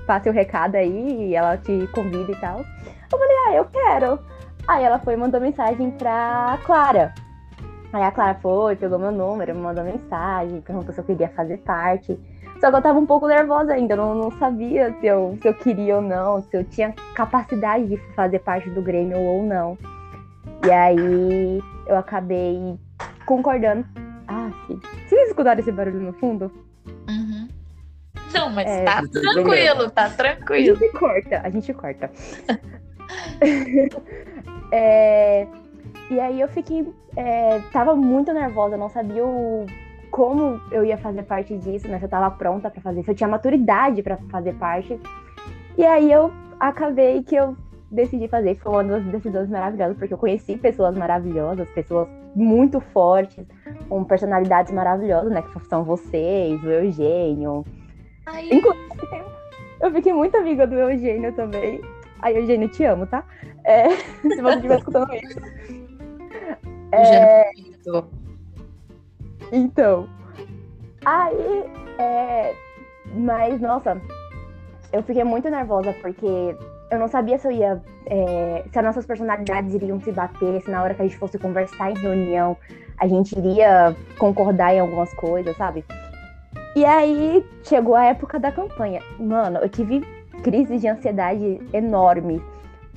passe 0.05 0.29
o 0.29 0.33
recado 0.33 0.75
aí 0.75 1.29
e 1.29 1.35
ela 1.35 1.57
te 1.57 1.87
convida 1.93 2.31
e 2.31 2.35
tal? 2.35 2.59
Eu 2.59 3.17
falei: 3.17 3.35
Ah, 3.47 3.53
eu 3.55 3.65
quero. 3.65 4.19
Aí 4.67 4.83
ela 4.83 4.99
foi 4.99 5.13
e 5.13 5.17
mandou 5.17 5.39
mensagem 5.39 5.91
pra 5.91 6.59
Clara, 6.65 7.13
Aí 7.93 8.03
a 8.03 8.11
Clara 8.11 8.37
foi, 8.41 8.75
pegou 8.75 8.99
meu 8.99 9.11
número, 9.11 9.55
me 9.55 9.61
mandou 9.61 9.83
mensagem, 9.83 10.61
perguntou 10.61 10.93
se 10.93 10.99
eu 10.99 11.05
queria 11.05 11.29
fazer 11.29 11.57
parte. 11.59 12.19
Só 12.59 12.69
que 12.69 12.77
eu 12.77 12.81
tava 12.81 12.99
um 12.99 13.05
pouco 13.05 13.27
nervosa 13.27 13.73
ainda, 13.73 13.93
eu 13.93 13.97
não, 13.97 14.15
não 14.15 14.31
sabia 14.39 14.93
se 14.99 15.05
eu, 15.05 15.37
se 15.41 15.47
eu 15.47 15.53
queria 15.53 15.97
ou 15.97 16.01
não, 16.01 16.41
se 16.41 16.57
eu 16.57 16.63
tinha 16.63 16.93
capacidade 17.15 17.85
de 17.85 17.97
fazer 18.13 18.39
parte 18.39 18.69
do 18.69 18.81
Grêmio 18.81 19.17
ou 19.17 19.43
não. 19.43 19.77
E 20.65 20.71
aí 20.71 21.63
eu 21.85 21.95
acabei 21.95 22.77
concordando. 23.25 23.85
Ah, 24.27 24.49
filho. 24.65 24.81
Vocês 25.07 25.29
escutaram 25.29 25.59
esse 25.59 25.71
barulho 25.71 25.99
no 25.99 26.13
fundo? 26.13 26.51
Uhum. 27.07 27.47
Não, 28.33 28.49
mas 28.49 28.67
é, 28.67 28.83
tá 28.83 29.01
tranquilo, 29.03 29.89
tá 29.91 30.09
tranquilo. 30.09 30.75
A 30.75 30.79
gente 30.79 30.91
corta, 30.91 31.41
a 31.43 31.49
gente 31.49 31.73
corta. 31.73 32.11
é, 34.71 35.47
e 36.09 36.19
aí 36.19 36.39
eu 36.39 36.47
fiquei. 36.47 36.91
É, 37.15 37.59
tava 37.71 37.95
muito 37.95 38.31
nervosa, 38.33 38.77
não 38.77 38.89
sabia 38.89 39.25
o, 39.25 39.65
como 40.09 40.59
eu 40.71 40.85
ia 40.85 40.97
fazer 40.97 41.23
parte 41.23 41.57
disso, 41.57 41.87
né? 41.87 41.99
Se 41.99 42.05
eu 42.05 42.09
tava 42.09 42.31
pronta 42.31 42.69
para 42.69 42.81
fazer, 42.81 43.03
se 43.03 43.11
eu 43.11 43.15
tinha 43.15 43.27
maturidade 43.27 44.01
para 44.01 44.17
fazer 44.29 44.53
parte. 44.55 44.99
E 45.77 45.85
aí 45.85 46.11
eu 46.11 46.31
acabei 46.59 47.23
que 47.23 47.35
eu 47.35 47.55
decidi 47.91 48.27
fazer. 48.27 48.55
Foi 48.55 48.71
uma 48.71 48.83
das 48.83 49.03
decisões 49.05 49.49
maravilhosas, 49.49 49.97
porque 49.97 50.13
eu 50.13 50.17
conheci 50.17 50.57
pessoas 50.57 50.97
maravilhosas, 50.97 51.69
pessoas 51.69 52.07
muito 52.35 52.79
fortes, 52.79 53.45
com 53.89 54.03
personalidades 54.03 54.71
maravilhosas, 54.71 55.31
né? 55.31 55.41
Que 55.41 55.59
são 55.67 55.83
vocês, 55.83 56.63
o 56.63 56.69
Eugênio. 56.69 57.65
Ai. 58.25 58.49
Inclusive, 58.51 59.23
eu 59.81 59.91
fiquei 59.91 60.13
muito 60.13 60.35
amiga 60.37 60.65
do 60.65 60.75
Eugênio 60.75 61.33
também. 61.33 61.81
Aí, 62.21 62.35
Eugênio, 62.35 62.67
te 62.69 62.83
amo, 62.83 63.05
tá? 63.05 63.23
É, 63.63 63.89
se 64.21 64.41
você 64.41 64.55
estiver 64.55 64.77
escutando 64.77 65.13
isso. 65.13 65.39
É... 66.91 67.49
Então. 69.51 70.07
Aí, 71.05 71.63
é... 71.97 72.53
mas, 73.13 73.59
nossa, 73.61 74.01
eu 74.91 75.03
fiquei 75.03 75.23
muito 75.23 75.49
nervosa 75.49 75.93
porque 76.01 76.55
eu 76.91 76.99
não 76.99 77.07
sabia 77.07 77.37
se 77.37 77.47
eu 77.47 77.51
ia. 77.51 77.81
É... 78.05 78.65
se 78.71 78.77
as 78.77 78.85
nossas 78.85 79.05
personalidades 79.05 79.73
iriam 79.73 79.99
se 80.01 80.11
bater, 80.11 80.61
se 80.61 80.71
na 80.71 80.83
hora 80.83 80.93
que 80.93 81.01
a 81.01 81.05
gente 81.05 81.17
fosse 81.17 81.37
conversar 81.37 81.91
em 81.91 81.97
reunião 81.97 82.57
a 82.97 83.07
gente 83.07 83.37
iria 83.37 83.95
concordar 84.17 84.73
em 84.73 84.79
algumas 84.79 85.13
coisas, 85.13 85.55
sabe? 85.55 85.85
E 86.75 86.83
aí 86.83 87.45
chegou 87.63 87.95
a 87.95 88.05
época 88.05 88.39
da 88.39 88.51
campanha. 88.51 89.01
Mano, 89.19 89.59
eu 89.59 89.69
tive 89.69 90.01
crises 90.43 90.81
de 90.81 90.87
ansiedade 90.87 91.59
enorme 91.73 92.41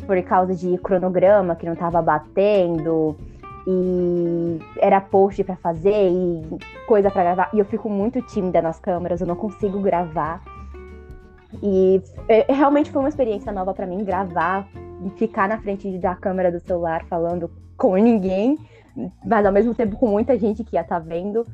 por 0.06 0.20
causa 0.23 0.54
de 0.54 0.78
cronograma 0.78 1.54
que 1.54 1.66
não 1.66 1.76
tava 1.76 2.00
batendo, 2.00 3.16
e 3.66 4.58
era 4.78 5.00
post 5.00 5.42
para 5.44 5.56
fazer 5.56 6.10
e 6.10 6.42
coisa 6.86 7.10
para 7.10 7.22
gravar. 7.22 7.50
E 7.52 7.58
eu 7.58 7.64
fico 7.64 7.88
muito 7.88 8.20
tímida 8.22 8.62
nas 8.62 8.78
câmeras, 8.80 9.20
eu 9.20 9.26
não 9.26 9.36
consigo 9.36 9.80
gravar. 9.80 10.42
E 11.62 12.02
é, 12.28 12.52
realmente 12.52 12.90
foi 12.90 13.02
uma 13.02 13.08
experiência 13.08 13.52
nova 13.52 13.74
para 13.74 13.86
mim 13.86 14.04
gravar, 14.04 14.68
ficar 15.16 15.48
na 15.48 15.58
frente 15.58 15.98
da 15.98 16.14
câmera 16.14 16.50
do 16.50 16.60
celular 16.60 17.04
falando 17.06 17.50
com 17.76 17.96
ninguém, 17.96 18.58
mas 19.24 19.44
ao 19.44 19.52
mesmo 19.52 19.74
tempo 19.74 19.96
com 19.96 20.06
muita 20.06 20.38
gente 20.38 20.62
que 20.62 20.76
ia 20.76 20.82
estar 20.82 21.00
tá 21.00 21.06
vendo. 21.06 21.46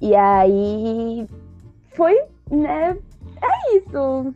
E 0.00 0.14
aí 0.14 1.26
foi, 1.90 2.22
né? 2.50 2.96
É 3.42 3.76
isso. 3.76 4.34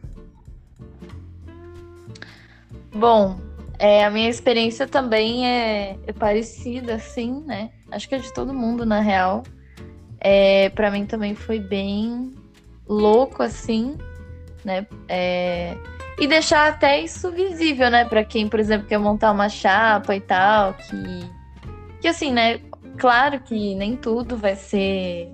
Bom, 2.94 3.36
é, 3.78 4.04
a 4.04 4.10
minha 4.10 4.28
experiência 4.28 4.86
também 4.86 5.46
é, 5.46 5.98
é, 6.06 6.12
parecida, 6.12 6.94
assim, 6.94 7.42
né? 7.46 7.70
Acho 7.90 8.08
que 8.08 8.14
é 8.14 8.18
de 8.18 8.32
todo 8.32 8.54
mundo, 8.54 8.86
na 8.86 9.00
real. 9.00 9.42
É, 10.20 10.68
para 10.70 10.90
mim 10.90 11.04
também 11.06 11.34
foi 11.34 11.58
bem 11.58 12.32
louco, 12.88 13.42
assim, 13.42 13.96
né? 14.64 14.86
É, 15.08 15.76
e 16.18 16.26
deixar 16.26 16.68
até 16.68 17.00
isso 17.00 17.30
visível, 17.32 17.90
né? 17.90 18.04
Para 18.04 18.24
quem, 18.24 18.48
por 18.48 18.60
exemplo, 18.60 18.86
quer 18.86 18.98
montar 18.98 19.32
uma 19.32 19.48
chapa 19.48 20.14
e 20.14 20.20
tal, 20.20 20.74
que, 20.74 21.30
que 22.00 22.08
assim, 22.08 22.32
né? 22.32 22.60
Claro 22.96 23.40
que 23.40 23.74
nem 23.74 23.96
tudo 23.96 24.36
vai 24.36 24.54
ser 24.54 25.28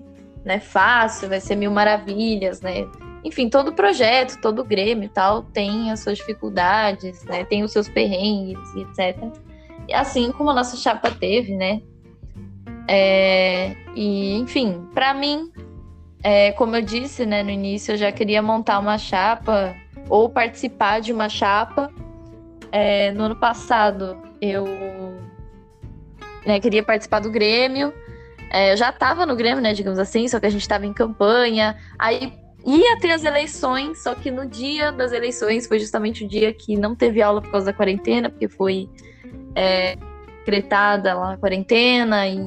né, 0.44 0.58
fácil, 0.58 1.28
vai 1.28 1.40
ser 1.40 1.56
mil 1.56 1.70
maravilhas, 1.70 2.62
né? 2.62 2.86
Enfim, 3.24 3.48
todo 3.48 3.72
projeto, 3.72 4.40
todo 4.40 4.64
Grêmio 4.64 5.04
e 5.04 5.08
tal 5.08 5.42
tem 5.42 5.90
as 5.90 6.00
suas 6.00 6.18
dificuldades, 6.18 7.24
né? 7.24 7.44
Tem 7.44 7.62
os 7.62 7.72
seus 7.72 7.88
perrengues 7.88 8.58
etc. 8.76 9.24
E 9.88 9.94
assim 9.94 10.32
como 10.32 10.50
a 10.50 10.54
nossa 10.54 10.76
chapa 10.76 11.10
teve, 11.10 11.54
né? 11.54 11.82
É, 12.88 13.76
e, 13.94 14.36
enfim, 14.38 14.88
para 14.92 15.14
mim, 15.14 15.52
é, 16.22 16.52
como 16.52 16.74
eu 16.76 16.82
disse 16.82 17.24
né, 17.24 17.42
no 17.42 17.50
início, 17.50 17.92
eu 17.92 17.96
já 17.96 18.10
queria 18.10 18.42
montar 18.42 18.78
uma 18.78 18.98
chapa 18.98 19.76
ou 20.08 20.28
participar 20.28 21.00
de 21.00 21.12
uma 21.12 21.28
chapa. 21.28 21.90
É, 22.72 23.12
no 23.12 23.24
ano 23.24 23.36
passado, 23.36 24.16
eu 24.40 24.64
né, 26.46 26.60
queria 26.60 26.82
participar 26.82 27.20
do 27.20 27.30
Grêmio. 27.30 27.92
É, 28.50 28.72
eu 28.72 28.76
já 28.76 28.90
estava 28.90 29.24
no 29.24 29.36
Grêmio, 29.36 29.62
né, 29.62 29.72
digamos 29.72 29.98
assim, 29.98 30.26
só 30.26 30.40
que 30.40 30.46
a 30.46 30.50
gente 30.50 30.62
estava 30.62 30.84
em 30.84 30.92
campanha. 30.92 31.76
Aí 31.98 32.32
ia 32.64 32.98
ter 33.00 33.12
as 33.12 33.24
eleições, 33.24 34.02
só 34.02 34.14
que 34.14 34.30
no 34.30 34.46
dia 34.46 34.92
das 34.92 35.12
eleições 35.12 35.66
foi 35.66 35.78
justamente 35.78 36.24
o 36.24 36.28
dia 36.28 36.52
que 36.52 36.76
não 36.76 36.94
teve 36.94 37.22
aula 37.22 37.40
por 37.40 37.50
causa 37.50 37.66
da 37.66 37.72
quarentena, 37.72 38.28
porque 38.28 38.48
foi 38.48 38.88
é, 39.54 39.96
decretada 40.50 41.14
lá 41.14 41.34
a 41.34 41.36
quarentena 41.36 42.26
e 42.26 42.38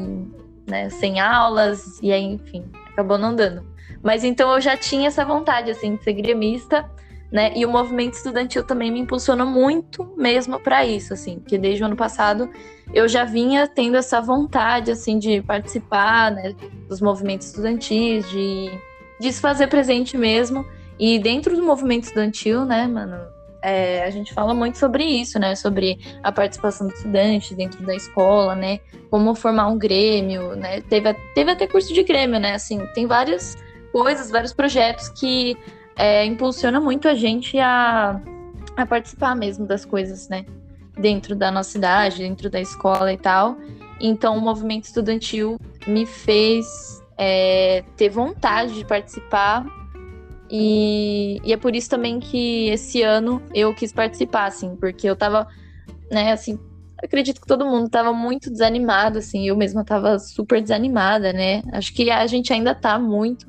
né, 0.68 0.90
sem 0.90 1.20
aulas, 1.20 2.00
e 2.02 2.12
aí, 2.12 2.24
enfim, 2.24 2.66
acabou 2.92 3.18
não 3.18 3.36
dando. 3.36 3.66
Mas 4.02 4.24
então 4.24 4.52
eu 4.54 4.62
já 4.62 4.76
tinha 4.76 5.08
essa 5.08 5.24
vontade, 5.24 5.72
assim, 5.72 5.96
de 5.96 6.04
ser 6.04 6.14
gremista, 6.14 6.90
né? 7.32 7.52
E 7.56 7.66
o 7.66 7.70
movimento 7.70 8.14
estudantil 8.14 8.64
também 8.64 8.92
me 8.92 9.00
impulsionou 9.00 9.48
muito 9.48 10.14
mesmo 10.18 10.60
para 10.60 10.86
isso, 10.86 11.14
assim, 11.14 11.40
porque 11.40 11.58
desde 11.58 11.82
o 11.82 11.86
ano 11.86 11.96
passado 11.96 12.50
eu 12.94 13.08
já 13.08 13.24
vinha 13.24 13.68
tendo 13.68 13.98
essa 13.98 14.22
vontade, 14.22 14.92
assim, 14.92 15.18
de 15.18 15.42
participar, 15.42 16.32
né, 16.32 16.54
dos 16.88 17.02
movimentos 17.02 17.48
estudantis, 17.48 18.30
de 18.30 18.70
de 19.24 19.32
se 19.32 19.42
fazer 19.42 19.68
presente 19.68 20.18
mesmo. 20.18 20.66
E 21.00 21.18
dentro 21.18 21.56
do 21.56 21.64
movimento 21.64 22.04
estudantil, 22.04 22.66
né, 22.66 22.86
mano, 22.86 23.18
é, 23.62 24.04
a 24.04 24.10
gente 24.10 24.34
fala 24.34 24.54
muito 24.54 24.78
sobre 24.78 25.06
isso, 25.06 25.40
né? 25.40 25.56
Sobre 25.56 25.98
a 26.22 26.32
participação 26.32 26.88
do 26.88 26.94
estudante 26.94 27.56
dentro 27.56 27.84
da 27.86 27.96
escola, 27.96 28.56
né? 28.56 28.80
Como 29.10 29.34
formar 29.34 29.68
um 29.68 29.78
grêmio, 29.78 30.56
né? 30.56 30.82
Teve, 30.82 31.14
teve 31.34 31.50
até 31.50 31.66
curso 31.66 31.94
de 31.94 32.04
grêmio, 32.04 32.40
né? 32.40 32.54
Assim, 32.54 32.86
tem 32.94 33.08
várias 33.08 33.56
coisas, 33.92 34.30
vários 34.30 34.52
projetos 34.54 35.08
que 35.10 35.58
é, 35.96 36.26
impulsionam 36.26 36.84
muito 36.84 37.08
a 37.08 37.16
gente 37.16 37.58
a, 37.58 38.20
a 38.76 38.86
participar 38.86 39.34
mesmo 39.34 39.66
das 39.66 39.86
coisas, 39.86 40.28
né? 40.28 40.46
Dentro 41.00 41.34
da 41.34 41.50
nossa 41.50 41.72
cidade, 41.72 42.18
dentro 42.18 42.50
da 42.50 42.60
escola 42.60 43.14
e 43.14 43.18
tal. 43.18 43.56
Então, 44.00 44.38
o 44.38 44.42
movimento 44.42 44.84
estudantil 44.84 45.58
me 45.88 46.06
fez 46.06 47.02
é, 47.18 47.84
ter 47.96 48.10
vontade 48.10 48.74
de 48.74 48.86
participar. 48.86 49.66
E, 50.50 51.40
e, 51.44 51.54
é 51.54 51.58
por 51.58 51.76
isso 51.76 51.90
também 51.90 52.20
que 52.20 52.70
esse 52.70 53.02
ano 53.02 53.42
eu 53.54 53.74
quis 53.74 53.92
participar, 53.92 54.46
assim, 54.46 54.76
porque 54.76 55.10
eu 55.10 55.16
tava, 55.16 55.48
né, 56.12 56.32
assim, 56.32 56.60
acredito 57.04 57.42
que 57.42 57.48
todo 57.48 57.66
mundo 57.66 57.90
tava 57.90 58.14
muito 58.14 58.52
desanimado, 58.52 59.20
assim, 59.20 59.48
eu 59.48 59.56
mesma 59.56 59.84
tava 59.84 60.20
super 60.20 60.62
desanimada, 60.62 61.34
né? 61.34 61.62
Acho 61.72 61.94
que 61.94 62.10
a 62.12 62.26
gente 62.28 62.54
ainda 62.54 62.76
tá 62.76 63.00
muito 63.00 63.48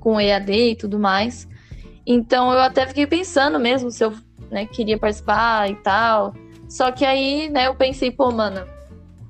com 0.00 0.20
EAD 0.20 0.52
e 0.52 0.76
tudo 0.76 0.98
mais. 0.98 1.48
Então 2.06 2.52
eu 2.52 2.60
até 2.60 2.86
fiquei 2.86 3.06
pensando 3.06 3.58
mesmo 3.58 3.90
se 3.90 4.04
eu 4.04 4.12
né, 4.50 4.66
queria 4.66 4.98
participar 4.98 5.70
e 5.70 5.74
tal. 5.76 6.34
Só 6.68 6.90
que 6.92 7.04
aí, 7.04 7.48
né, 7.48 7.66
eu 7.66 7.74
pensei, 7.74 8.10
pô, 8.10 8.30
mano, 8.30 8.66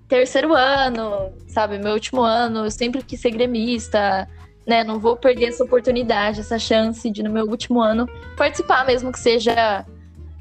terceiro 0.09 0.55
ano, 0.55 1.33
sabe? 1.49 1.79
Meu 1.79 1.93
último 1.95 2.23
ano, 2.23 2.65
eu 2.65 2.71
sempre 2.71 3.03
quis 3.03 3.21
ser 3.21 3.31
gremista, 3.31 4.29
né? 4.67 4.85
Não 4.85 4.99
vou 4.99 5.17
perder 5.17 5.47
essa 5.47 5.65
oportunidade, 5.65 6.41
essa 6.41 6.59
chance 6.59 7.11
de, 7.11 7.23
no 7.23 7.31
meu 7.31 7.47
último 7.47 7.81
ano, 7.81 8.09
participar, 8.37 8.85
mesmo 8.87 9.13
que 9.13 9.19
seja 9.19 9.85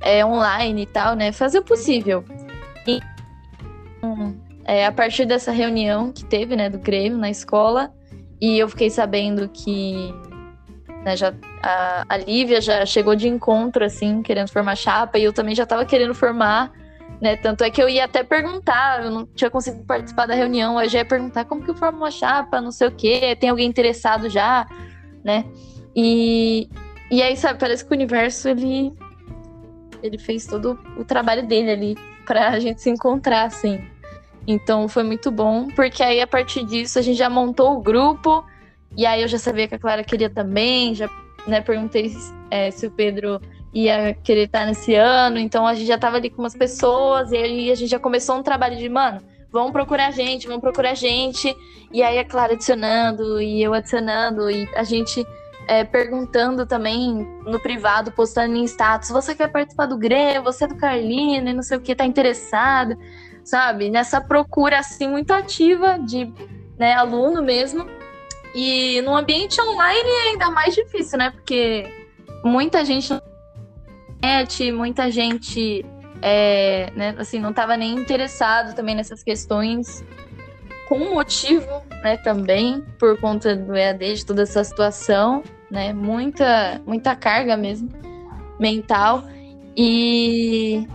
é, 0.01 0.25
online 0.25 0.83
e 0.83 0.85
tal, 0.85 1.15
né? 1.15 1.31
Fazer 1.31 1.59
o 1.59 1.63
possível. 1.63 2.23
E 2.87 2.99
é, 4.65 4.85
a 4.85 4.91
partir 4.91 5.25
dessa 5.25 5.51
reunião 5.51 6.11
que 6.11 6.25
teve, 6.25 6.55
né, 6.55 6.69
do 6.69 6.77
Grêmio 6.77 7.17
na 7.17 7.29
escola, 7.29 7.91
e 8.39 8.59
eu 8.59 8.67
fiquei 8.67 8.89
sabendo 8.89 9.47
que 9.49 10.13
né, 11.03 11.15
já, 11.15 11.33
a, 11.61 12.05
a 12.07 12.17
Lívia 12.17 12.61
já 12.61 12.85
chegou 12.85 13.15
de 13.15 13.27
encontro, 13.27 13.83
assim, 13.83 14.21
querendo 14.21 14.49
formar 14.49 14.75
chapa, 14.75 15.17
e 15.17 15.23
eu 15.23 15.33
também 15.33 15.55
já 15.55 15.63
estava 15.63 15.85
querendo 15.85 16.13
formar, 16.13 16.71
né? 17.23 17.37
Tanto 17.37 17.63
é 17.63 17.69
que 17.69 17.81
eu 17.81 17.87
ia 17.87 18.03
até 18.03 18.21
perguntar, 18.21 19.05
eu 19.05 19.09
não 19.09 19.25
tinha 19.25 19.49
conseguido 19.49 19.85
participar 19.85 20.25
da 20.25 20.35
reunião, 20.35 20.79
eu 20.81 20.89
já 20.89 20.99
ia 20.99 21.05
perguntar 21.05 21.45
como 21.45 21.63
que 21.63 21.71
eu 21.71 21.75
formo 21.75 21.99
uma 21.99 22.11
chapa, 22.11 22.59
não 22.59 22.69
sei 22.69 22.89
o 22.89 22.91
quê, 22.91 23.33
tem 23.39 23.49
alguém 23.49 23.65
interessado 23.65 24.29
já, 24.29 24.67
né? 25.23 25.45
E, 25.95 26.67
e 27.09 27.21
aí, 27.21 27.37
sabe, 27.37 27.57
parece 27.57 27.85
que 27.85 27.91
o 27.91 27.95
universo, 27.95 28.49
ele, 28.49 28.91
ele 30.03 30.17
fez 30.17 30.45
todo 30.45 30.77
o 30.97 31.05
trabalho 31.05 31.47
dele 31.47 31.71
ali 31.71 31.97
pra 32.25 32.59
gente 32.59 32.81
se 32.81 32.89
encontrar, 32.89 33.43
assim. 33.43 33.81
Então 34.45 34.89
foi 34.89 35.03
muito 35.03 35.31
bom, 35.31 35.69
porque 35.69 36.03
aí 36.03 36.19
a 36.19 36.27
partir 36.27 36.65
disso 36.65 36.99
a 36.99 37.01
gente 37.01 37.17
já 37.17 37.29
montou 37.29 37.77
o 37.77 37.81
grupo, 37.81 38.43
e 38.97 39.05
aí 39.05 39.21
eu 39.21 39.29
já 39.29 39.39
sabia 39.39 39.65
que 39.65 39.75
a 39.75 39.79
Clara 39.79 40.03
queria 40.03 40.29
também, 40.29 40.93
já 40.93 41.09
né, 41.47 41.61
perguntei 41.61 42.13
é, 42.51 42.69
se 42.69 42.85
o 42.85 42.91
Pedro 42.91 43.39
ia 43.73 44.13
querer 44.23 44.43
estar 44.43 44.65
nesse 44.65 44.93
ano, 44.93 45.39
então 45.39 45.65
a 45.65 45.73
gente 45.73 45.87
já 45.87 45.97
tava 45.97 46.17
ali 46.17 46.29
com 46.29 46.41
umas 46.41 46.55
pessoas, 46.55 47.31
e 47.31 47.37
aí 47.37 47.71
a 47.71 47.75
gente 47.75 47.89
já 47.89 47.99
começou 47.99 48.37
um 48.37 48.43
trabalho 48.43 48.77
de, 48.77 48.87
mano, 48.87 49.21
vamos 49.51 49.71
procurar 49.71 50.11
gente, 50.11 50.47
vamos 50.47 50.61
procurar 50.61 50.93
gente, 50.93 51.55
e 51.91 52.03
aí 52.03 52.19
a 52.19 52.25
Clara 52.25 52.53
adicionando, 52.53 53.41
e 53.41 53.63
eu 53.63 53.73
adicionando, 53.73 54.49
e 54.49 54.69
a 54.75 54.83
gente 54.83 55.25
é, 55.67 55.83
perguntando 55.83 56.65
também 56.65 57.27
no 57.45 57.59
privado, 57.59 58.11
postando 58.11 58.55
em 58.55 58.63
status, 58.65 59.09
você 59.09 59.33
quer 59.33 59.51
participar 59.51 59.87
do 59.87 59.97
Grêmio, 59.97 60.43
você 60.43 60.65
é 60.65 60.67
do 60.67 60.77
Carlino, 60.77 61.49
e 61.49 61.53
não 61.53 61.63
sei 61.63 61.77
o 61.77 61.81
que, 61.81 61.95
tá 61.95 62.05
interessado, 62.05 62.95
sabe? 63.43 63.89
Nessa 63.89 64.21
procura, 64.21 64.79
assim, 64.79 65.07
muito 65.07 65.31
ativa 65.31 65.97
de 65.97 66.31
né, 66.77 66.93
aluno 66.93 67.41
mesmo, 67.41 67.87
e 68.53 69.01
no 69.01 69.15
ambiente 69.15 69.59
online 69.59 70.09
é 70.09 70.29
ainda 70.29 70.51
mais 70.51 70.75
difícil, 70.75 71.17
né? 71.17 71.31
Porque 71.31 71.91
muita 72.43 72.85
gente 72.85 73.11
muita 74.73 75.11
gente 75.11 75.85
é, 76.21 76.91
né, 76.95 77.15
assim, 77.17 77.39
não 77.39 77.49
estava 77.49 77.75
nem 77.75 77.93
interessado 77.95 78.75
também 78.75 78.95
nessas 78.95 79.23
questões 79.23 80.03
com 80.87 81.13
motivo, 81.13 81.67
né, 82.03 82.17
também 82.17 82.81
por 82.99 83.19
conta 83.19 83.55
do 83.55 83.75
EAD, 83.75 84.15
de 84.15 84.25
toda 84.25 84.43
essa 84.43 84.63
situação, 84.63 85.43
né, 85.69 85.93
muita, 85.93 86.81
muita 86.85 87.15
carga 87.15 87.57
mesmo 87.57 87.89
mental 88.59 89.23
e 89.75 90.87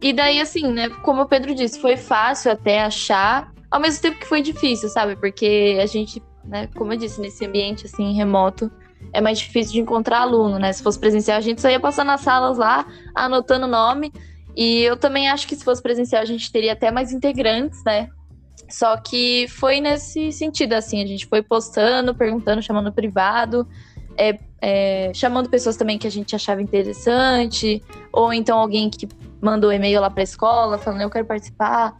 e 0.00 0.12
daí 0.12 0.40
assim, 0.40 0.72
né, 0.72 0.88
como 1.02 1.22
o 1.22 1.26
Pedro 1.26 1.54
disse, 1.54 1.80
foi 1.80 1.96
fácil 1.96 2.50
até 2.50 2.82
achar, 2.82 3.52
ao 3.70 3.80
mesmo 3.80 4.02
tempo 4.02 4.18
que 4.18 4.26
foi 4.26 4.42
difícil, 4.42 4.88
sabe? 4.88 5.14
Porque 5.14 5.78
a 5.80 5.86
gente 5.86 6.20
né? 6.44 6.68
Como 6.74 6.92
eu 6.92 6.96
disse, 6.96 7.20
nesse 7.20 7.44
ambiente 7.44 7.86
assim 7.86 8.12
remoto 8.12 8.70
é 9.12 9.20
mais 9.20 9.38
difícil 9.38 9.72
de 9.72 9.80
encontrar 9.80 10.20
aluno, 10.20 10.58
né? 10.58 10.72
Se 10.72 10.82
fosse 10.82 10.98
presencial, 10.98 11.38
a 11.38 11.40
gente 11.40 11.60
só 11.60 11.68
ia 11.68 11.80
passar 11.80 12.04
nas 12.04 12.20
salas 12.20 12.58
lá, 12.58 12.86
anotando 13.14 13.66
o 13.66 13.68
nome. 13.68 14.12
E 14.56 14.82
eu 14.82 14.96
também 14.96 15.28
acho 15.28 15.46
que 15.46 15.56
se 15.56 15.64
fosse 15.64 15.82
presencial, 15.82 16.22
a 16.22 16.26
gente 16.26 16.50
teria 16.50 16.72
até 16.72 16.90
mais 16.90 17.12
integrantes, 17.12 17.82
né? 17.84 18.08
Só 18.68 18.96
que 18.96 19.46
foi 19.48 19.80
nesse 19.80 20.32
sentido, 20.32 20.72
assim, 20.72 21.02
a 21.02 21.06
gente 21.06 21.26
foi 21.26 21.42
postando, 21.42 22.14
perguntando, 22.14 22.62
chamando 22.62 22.90
privado, 22.90 23.68
é, 24.16 24.38
é, 24.60 25.12
chamando 25.14 25.48
pessoas 25.48 25.76
também 25.76 25.98
que 25.98 26.06
a 26.06 26.10
gente 26.10 26.34
achava 26.34 26.62
interessante, 26.62 27.82
ou 28.12 28.32
então 28.32 28.58
alguém 28.58 28.88
que 28.88 29.06
mandou 29.40 29.72
e-mail 29.72 30.00
lá 30.00 30.08
para 30.08 30.22
a 30.22 30.24
escola 30.24 30.78
falando 30.78 31.02
eu 31.02 31.10
quero 31.10 31.26
participar. 31.26 31.94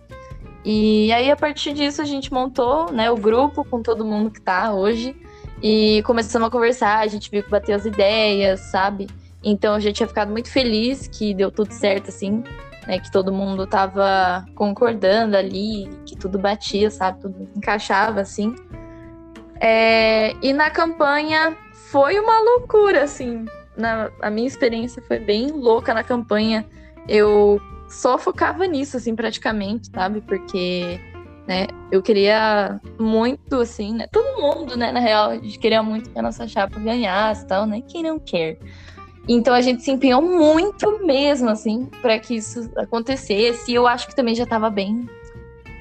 E 0.65 1.12
aí, 1.12 1.31
a 1.31 1.37
partir 1.37 1.73
disso, 1.73 2.01
a 2.01 2.05
gente 2.05 2.33
montou 2.33 2.93
né, 2.93 3.11
o 3.11 3.17
grupo 3.17 3.65
com 3.65 3.83
todo 3.83 4.05
mundo 4.05 4.31
que 4.31 4.41
tá 4.41 4.73
hoje. 4.73 5.17
E 5.62 6.03
começamos 6.03 6.48
a 6.48 6.51
conversar, 6.51 6.98
a 6.98 7.07
gente 7.07 7.31
viu 7.31 7.42
que 7.42 7.51
bateu 7.51 7.77
as 7.77 7.87
ideias, 7.87 8.61
sabe? 8.61 9.07
Então, 9.44 9.75
eu 9.75 9.81
já 9.81 9.92
tinha 9.92 10.09
ficado 10.09 10.31
muito 10.31 10.51
feliz 10.51 11.07
que 11.07 11.33
deu 11.33 11.51
tudo 11.51 11.72
certo, 11.72 12.09
assim. 12.09 12.42
Né, 12.87 12.98
que 12.98 13.12
todo 13.12 13.33
mundo 13.33 13.64
tava 13.64 14.44
concordando 14.57 15.37
ali, 15.37 15.88
que 16.05 16.16
tudo 16.16 16.37
batia, 16.37 16.90
sabe? 16.90 17.20
Tudo 17.20 17.48
encaixava, 17.57 18.20
assim. 18.20 18.57
É, 19.61 20.35
e 20.42 20.53
na 20.53 20.68
campanha 20.68 21.57
foi 21.72 22.18
uma 22.18 22.40
loucura, 22.40 23.05
assim. 23.05 23.44
Na, 23.77 24.11
a 24.20 24.29
minha 24.29 24.48
experiência 24.48 25.01
foi 25.07 25.20
bem 25.20 25.53
louca 25.53 25.94
na 25.94 26.03
campanha. 26.03 26.66
Eu 27.09 27.61
só 27.88 28.18
focava 28.18 28.66
nisso, 28.66 28.96
assim, 28.96 29.14
praticamente, 29.14 29.88
sabe? 29.94 30.20
Porque, 30.20 30.98
né, 31.53 31.67
eu 31.91 32.01
queria 32.01 32.81
muito, 32.99 33.57
assim, 33.57 33.93
né? 33.93 34.07
Todo 34.11 34.41
mundo, 34.41 34.75
né, 34.75 34.91
na 34.91 35.01
real, 35.01 35.31
a 35.31 35.35
gente 35.35 35.59
queria 35.59 35.83
muito 35.83 36.09
que 36.09 36.19
a 36.19 36.23
nossa 36.23 36.49
chapa 36.49 36.81
ganhasse 36.81 37.45
e 37.45 37.47
tal, 37.47 37.67
né? 37.67 37.83
Quem 37.87 38.03
não 38.03 38.19
quer? 38.19 38.59
Então 39.29 39.53
a 39.53 39.61
gente 39.61 39.83
se 39.83 39.91
empenhou 39.91 40.23
muito 40.23 41.05
mesmo, 41.05 41.51
assim, 41.51 41.85
para 42.01 42.19
que 42.19 42.37
isso 42.37 42.71
acontecesse. 42.77 43.71
E 43.71 43.75
eu 43.75 43.87
acho 43.87 44.09
que 44.09 44.17
também 44.17 44.35
já 44.35 44.45
estava 44.45 44.71
bem 44.71 45.07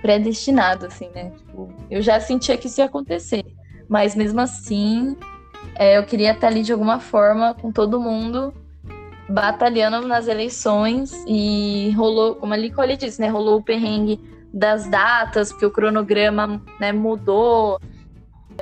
predestinado, 0.01 0.87
assim, 0.87 1.09
né? 1.15 1.31
Tipo, 1.37 1.73
eu 1.89 2.01
já 2.01 2.19
sentia 2.19 2.57
que 2.57 2.67
isso 2.67 2.81
ia 2.81 2.85
acontecer. 2.85 3.45
Mas 3.87 4.13
mesmo 4.13 4.41
assim, 4.41 5.15
é, 5.75 5.97
eu 5.97 6.03
queria 6.03 6.33
estar 6.33 6.47
ali 6.47 6.63
de 6.63 6.73
alguma 6.73 6.99
forma 6.99 7.53
com 7.53 7.71
todo 7.71 7.99
mundo 7.99 8.53
batalhando 9.29 10.05
nas 10.05 10.27
eleições 10.27 11.23
e 11.25 11.91
rolou, 11.95 12.35
como 12.35 12.53
a 12.53 12.57
Nicole 12.57 12.97
disse, 12.97 13.21
né, 13.21 13.29
rolou 13.29 13.59
o 13.59 13.63
perrengue 13.63 14.19
das 14.53 14.87
datas, 14.87 15.51
porque 15.51 15.65
o 15.65 15.71
cronograma 15.71 16.61
né, 16.79 16.91
mudou, 16.91 17.79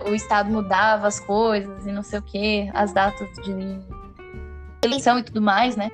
o 0.06 0.14
Estado 0.14 0.50
mudava 0.52 1.08
as 1.08 1.20
coisas 1.20 1.86
e 1.86 1.92
não 1.92 2.04
sei 2.04 2.20
o 2.20 2.22
que, 2.22 2.70
as 2.74 2.94
datas 2.94 3.28
de 3.44 3.80
eleição 4.84 5.20
e 5.20 5.24
tudo 5.24 5.42
mais, 5.42 5.76
né? 5.76 5.92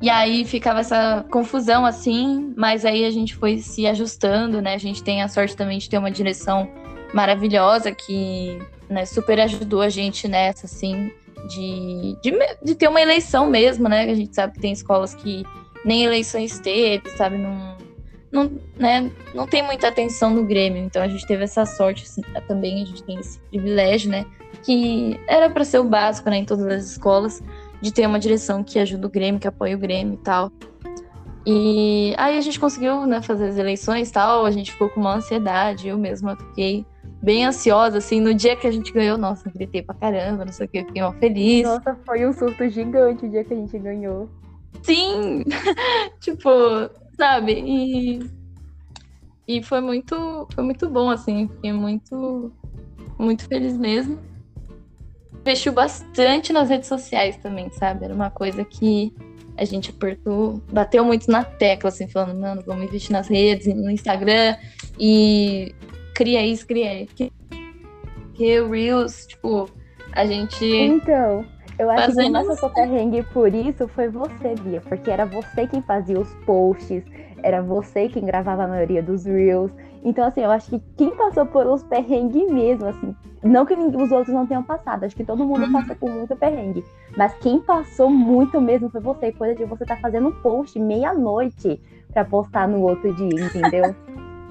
E 0.00 0.10
aí 0.10 0.44
ficava 0.44 0.80
essa 0.80 1.24
confusão 1.30 1.86
assim, 1.86 2.52
mas 2.56 2.84
aí 2.84 3.04
a 3.04 3.10
gente 3.10 3.34
foi 3.34 3.58
se 3.58 3.86
ajustando, 3.86 4.60
né? 4.60 4.74
A 4.74 4.78
gente 4.78 5.02
tem 5.02 5.22
a 5.22 5.28
sorte 5.28 5.56
também 5.56 5.78
de 5.78 5.88
ter 5.88 5.98
uma 5.98 6.10
direção 6.10 6.68
maravilhosa 7.12 7.92
que 7.92 8.58
né, 8.88 9.06
super 9.06 9.40
ajudou 9.40 9.80
a 9.80 9.88
gente 9.88 10.26
nessa, 10.26 10.66
assim 10.66 11.12
de, 11.48 12.16
de, 12.22 12.32
de, 12.62 12.74
ter 12.74 12.88
uma 12.88 13.00
eleição 13.00 13.48
mesmo, 13.48 13.88
né? 13.88 14.10
A 14.10 14.14
gente 14.14 14.34
sabe 14.34 14.54
que 14.54 14.60
tem 14.60 14.72
escolas 14.72 15.14
que 15.14 15.44
nem 15.84 16.04
eleições 16.04 16.58
teve, 16.58 17.08
sabe? 17.10 17.36
Não, 17.36 17.76
não, 18.34 18.50
né? 18.76 19.12
não 19.32 19.46
tem 19.46 19.62
muita 19.62 19.86
atenção 19.86 20.28
no 20.30 20.44
Grêmio. 20.44 20.82
Então 20.82 21.00
a 21.00 21.08
gente 21.08 21.24
teve 21.24 21.44
essa 21.44 21.64
sorte 21.64 22.02
assim, 22.02 22.20
também, 22.48 22.82
a 22.82 22.86
gente 22.86 23.02
tem 23.04 23.18
esse 23.18 23.38
privilégio, 23.38 24.10
né? 24.10 24.26
Que 24.64 25.18
era 25.28 25.48
para 25.48 25.64
ser 25.64 25.78
o 25.78 25.84
básico 25.84 26.28
né, 26.28 26.38
em 26.38 26.44
todas 26.44 26.66
as 26.66 26.90
escolas, 26.90 27.40
de 27.80 27.92
ter 27.92 28.06
uma 28.06 28.18
direção 28.18 28.64
que 28.64 28.78
ajuda 28.78 29.06
o 29.06 29.10
Grêmio, 29.10 29.40
que 29.40 29.46
apoia 29.46 29.76
o 29.76 29.78
Grêmio 29.78 30.14
e 30.14 30.18
tal. 30.18 30.50
E 31.46 32.14
aí 32.16 32.36
a 32.36 32.40
gente 32.40 32.58
conseguiu 32.58 33.06
né, 33.06 33.22
fazer 33.22 33.46
as 33.46 33.56
eleições 33.56 34.08
e 34.08 34.12
tal, 34.12 34.44
a 34.44 34.50
gente 34.50 34.72
ficou 34.72 34.88
com 34.88 35.00
uma 35.00 35.14
ansiedade, 35.14 35.86
eu 35.86 35.98
mesma 35.98 36.36
fiquei 36.36 36.84
bem 37.22 37.44
ansiosa, 37.44 37.98
assim, 37.98 38.20
no 38.20 38.34
dia 38.34 38.56
que 38.56 38.66
a 38.66 38.70
gente 38.70 38.92
ganhou, 38.92 39.16
nossa, 39.16 39.50
gritei 39.50 39.82
pra 39.82 39.94
caramba, 39.94 40.44
não 40.44 40.52
sei 40.52 40.66
o 40.66 40.68
que, 40.68 40.84
fiquei 40.84 41.02
mal 41.02 41.12
feliz. 41.12 41.62
Nossa, 41.62 41.96
foi 42.04 42.26
um 42.26 42.32
surto 42.32 42.68
gigante 42.68 43.26
o 43.26 43.30
dia 43.30 43.44
que 43.44 43.52
a 43.52 43.56
gente 43.56 43.78
ganhou. 43.78 44.28
Sim! 44.82 45.44
tipo, 46.20 46.48
sabe? 47.16 47.52
E, 47.52 48.30
e 49.46 49.62
foi 49.62 49.80
muito, 49.80 50.48
foi 50.54 50.64
muito 50.64 50.88
bom, 50.88 51.10
assim, 51.10 51.48
fiquei 51.48 51.72
muito, 51.72 52.52
muito 53.18 53.46
feliz 53.46 53.76
mesmo. 53.76 54.18
Investiu 55.40 55.72
bastante 55.72 56.52
nas 56.52 56.70
redes 56.70 56.88
sociais 56.88 57.36
também, 57.36 57.70
sabe? 57.70 58.04
Era 58.04 58.14
uma 58.14 58.30
coisa 58.30 58.64
que 58.64 59.14
a 59.56 59.64
gente 59.64 59.90
apertou, 59.90 60.60
bateu 60.72 61.04
muito 61.04 61.30
na 61.30 61.44
tecla, 61.44 61.88
assim, 61.88 62.08
falando, 62.08 62.40
mano, 62.40 62.62
vamos 62.66 62.84
investir 62.84 63.12
nas 63.12 63.28
redes, 63.28 63.66
no 63.74 63.90
Instagram. 63.90 64.56
E 64.98 65.74
cria 66.14 66.44
isso, 66.44 66.66
cria 66.66 67.06
que, 67.06 67.30
Reels, 68.62 69.26
tipo, 69.26 69.70
a 70.12 70.26
gente. 70.26 70.64
Então, 70.64 71.44
eu 71.78 71.90
acho 71.90 72.12
que 72.12 72.22
o 72.22 72.30
nosso 72.30 72.70
perrengue 72.70 73.22
por 73.32 73.52
isso 73.52 73.88
foi 73.88 74.08
você, 74.08 74.54
Bia, 74.60 74.80
porque 74.80 75.10
era 75.10 75.26
você 75.26 75.66
quem 75.66 75.82
fazia 75.82 76.18
os 76.18 76.32
posts, 76.46 77.02
era 77.42 77.62
você 77.62 78.08
quem 78.08 78.24
gravava 78.24 78.64
a 78.64 78.68
maioria 78.68 79.02
dos 79.02 79.24
Reels. 79.24 79.72
Então, 80.04 80.26
assim, 80.26 80.42
eu 80.42 80.50
acho 80.50 80.70
que 80.70 80.82
quem 80.96 81.10
passou 81.16 81.46
por 81.46 81.66
os 81.66 81.82
perrengues 81.82 82.50
mesmo, 82.50 82.86
assim, 82.86 83.14
não 83.42 83.66
que 83.66 83.74
os 83.74 84.12
outros 84.12 84.34
não 84.34 84.46
tenham 84.46 84.62
passado, 84.62 85.04
acho 85.04 85.16
que 85.16 85.24
todo 85.24 85.44
mundo 85.44 85.64
uhum. 85.64 85.72
passa 85.72 85.94
por 85.94 86.10
muito 86.10 86.36
perrengue. 86.36 86.84
Mas 87.16 87.34
quem 87.38 87.60
passou 87.60 88.10
muito 88.10 88.60
mesmo 88.60 88.88
foi 88.90 89.00
você. 89.00 89.32
Coisa 89.32 89.54
de 89.54 89.64
você 89.64 89.84
estar 89.84 89.96
tá 89.96 90.00
fazendo 90.00 90.28
um 90.28 90.32
post 90.32 90.78
meia-noite 90.78 91.80
para 92.12 92.24
postar 92.24 92.68
no 92.68 92.82
outro 92.82 93.14
dia, 93.14 93.44
entendeu? 93.46 93.94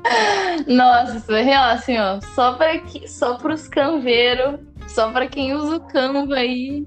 Nossa, 0.67 1.17
isso 1.17 1.31
é 1.31 1.41
real, 1.41 1.69
assim, 1.69 1.97
ó. 1.97 2.19
Só 2.35 2.53
para 2.53 2.77
que, 2.79 3.07
só 3.07 3.37
pros 3.37 3.67
canveiros, 3.67 4.59
só 4.87 5.11
para 5.11 5.27
quem 5.27 5.53
usa 5.53 5.77
o 5.77 5.79
Canva 5.79 6.35
aí, 6.35 6.85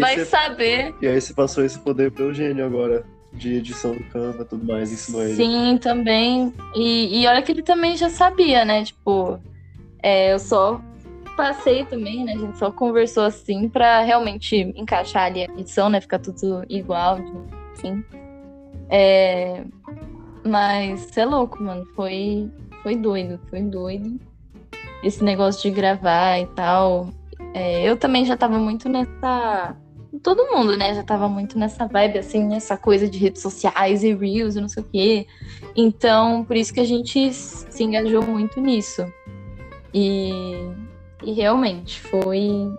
vai 0.00 0.16
você, 0.16 0.24
saber. 0.24 0.94
e 1.00 1.06
aí 1.06 1.20
você 1.20 1.32
passou 1.32 1.64
esse 1.64 1.78
poder 1.78 2.10
pro 2.10 2.26
Eugênio 2.26 2.64
agora, 2.64 3.04
de 3.32 3.54
edição 3.54 3.92
do 3.92 4.02
Canva 4.04 4.42
e 4.42 4.44
tudo 4.44 4.64
mais, 4.64 4.92
ensinou 4.92 5.22
ele. 5.22 5.34
Sim, 5.34 5.78
também. 5.80 6.52
E, 6.74 7.22
e 7.22 7.26
olha 7.26 7.42
que 7.42 7.52
ele 7.52 7.62
também 7.62 7.96
já 7.96 8.10
sabia, 8.10 8.64
né? 8.64 8.84
Tipo, 8.84 9.38
é, 10.02 10.32
eu 10.32 10.38
só 10.38 10.80
passei 11.36 11.84
também, 11.84 12.24
né? 12.24 12.32
A 12.32 12.38
gente 12.38 12.58
só 12.58 12.70
conversou 12.70 13.24
assim 13.24 13.68
pra 13.68 14.00
realmente 14.00 14.56
encaixar 14.76 15.24
ali 15.24 15.42
a 15.42 15.44
edição, 15.44 15.88
né? 15.88 16.00
Ficar 16.00 16.18
tudo 16.18 16.64
igual, 16.68 17.18
enfim. 17.74 18.04
É, 18.90 19.62
mas 20.44 21.00
você 21.00 21.20
é 21.20 21.24
louco, 21.24 21.62
mano. 21.62 21.86
Foi, 21.94 22.50
foi 22.82 22.96
doido, 22.96 23.38
foi 23.50 23.62
doido. 23.62 24.18
Esse 25.02 25.22
negócio 25.22 25.62
de 25.62 25.76
gravar 25.76 26.40
e 26.40 26.46
tal. 26.46 27.10
É, 27.54 27.82
eu 27.82 27.96
também 27.96 28.24
já 28.24 28.36
tava 28.36 28.58
muito 28.58 28.88
nessa. 28.88 29.76
Todo 30.22 30.46
mundo, 30.50 30.76
né? 30.76 30.94
Já 30.94 31.02
tava 31.02 31.28
muito 31.28 31.58
nessa 31.58 31.86
vibe, 31.86 32.18
assim, 32.18 32.44
nessa 32.44 32.76
coisa 32.76 33.08
de 33.08 33.18
redes 33.18 33.42
sociais 33.42 34.02
e 34.02 34.14
reels 34.14 34.56
e 34.56 34.60
não 34.60 34.68
sei 34.68 34.82
o 34.82 34.86
quê. 34.86 35.26
Então, 35.76 36.44
por 36.44 36.56
isso 36.56 36.72
que 36.72 36.80
a 36.80 36.84
gente 36.84 37.32
se 37.32 37.84
engajou 37.84 38.22
muito 38.22 38.60
nisso. 38.60 39.06
E, 39.92 40.32
e 41.22 41.32
realmente 41.32 42.00
foi, 42.00 42.70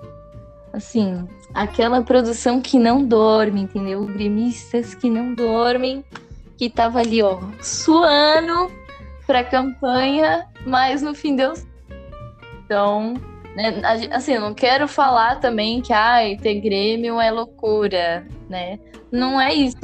assim, 0.74 1.28
aquela 1.54 2.02
produção 2.02 2.62
que 2.62 2.78
não 2.80 3.06
dorme, 3.06 3.62
entendeu? 3.62 4.06
Gremistas 4.06 4.94
que 4.94 5.10
não 5.10 5.34
dormem, 5.34 6.04
que 6.58 6.70
tava 6.70 7.00
ali, 7.00 7.22
ó, 7.22 7.40
suando 7.62 8.72
pra 9.26 9.44
campanha, 9.44 10.48
mas 10.66 11.02
no 11.02 11.14
fim 11.14 11.36
deu. 11.36 11.54
Então, 12.66 13.14
né, 13.60 13.82
assim, 14.12 14.38
não 14.38 14.54
quero 14.54 14.88
falar 14.88 15.36
também 15.42 15.82
que, 15.82 15.92
ai, 15.92 16.38
ter 16.38 16.62
Grêmio 16.62 17.20
é 17.20 17.30
loucura, 17.30 18.26
né? 18.50 18.80
Não 19.12 19.40
é 19.40 19.54
isso. 19.54 19.78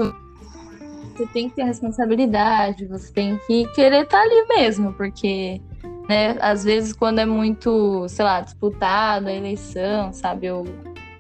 Você 1.12 1.28
tem 1.28 1.50
que 1.50 1.58
ter 1.58 1.64
responsabilidade, 1.64 2.86
você 2.86 3.12
tem 3.12 3.38
que 3.46 3.68
querer 3.74 4.04
estar 4.04 4.22
ali 4.22 4.48
mesmo, 4.48 4.94
porque, 4.94 5.62
né, 6.08 6.38
às 6.40 6.64
vezes 6.64 6.94
quando 6.94 7.20
é 7.20 7.26
muito, 7.26 8.08
sei 8.08 8.24
lá, 8.24 8.40
disputado 8.40 9.28
a 9.28 9.34
eleição, 9.34 10.14
sabe? 10.14 10.48
Eu... 10.48 10.64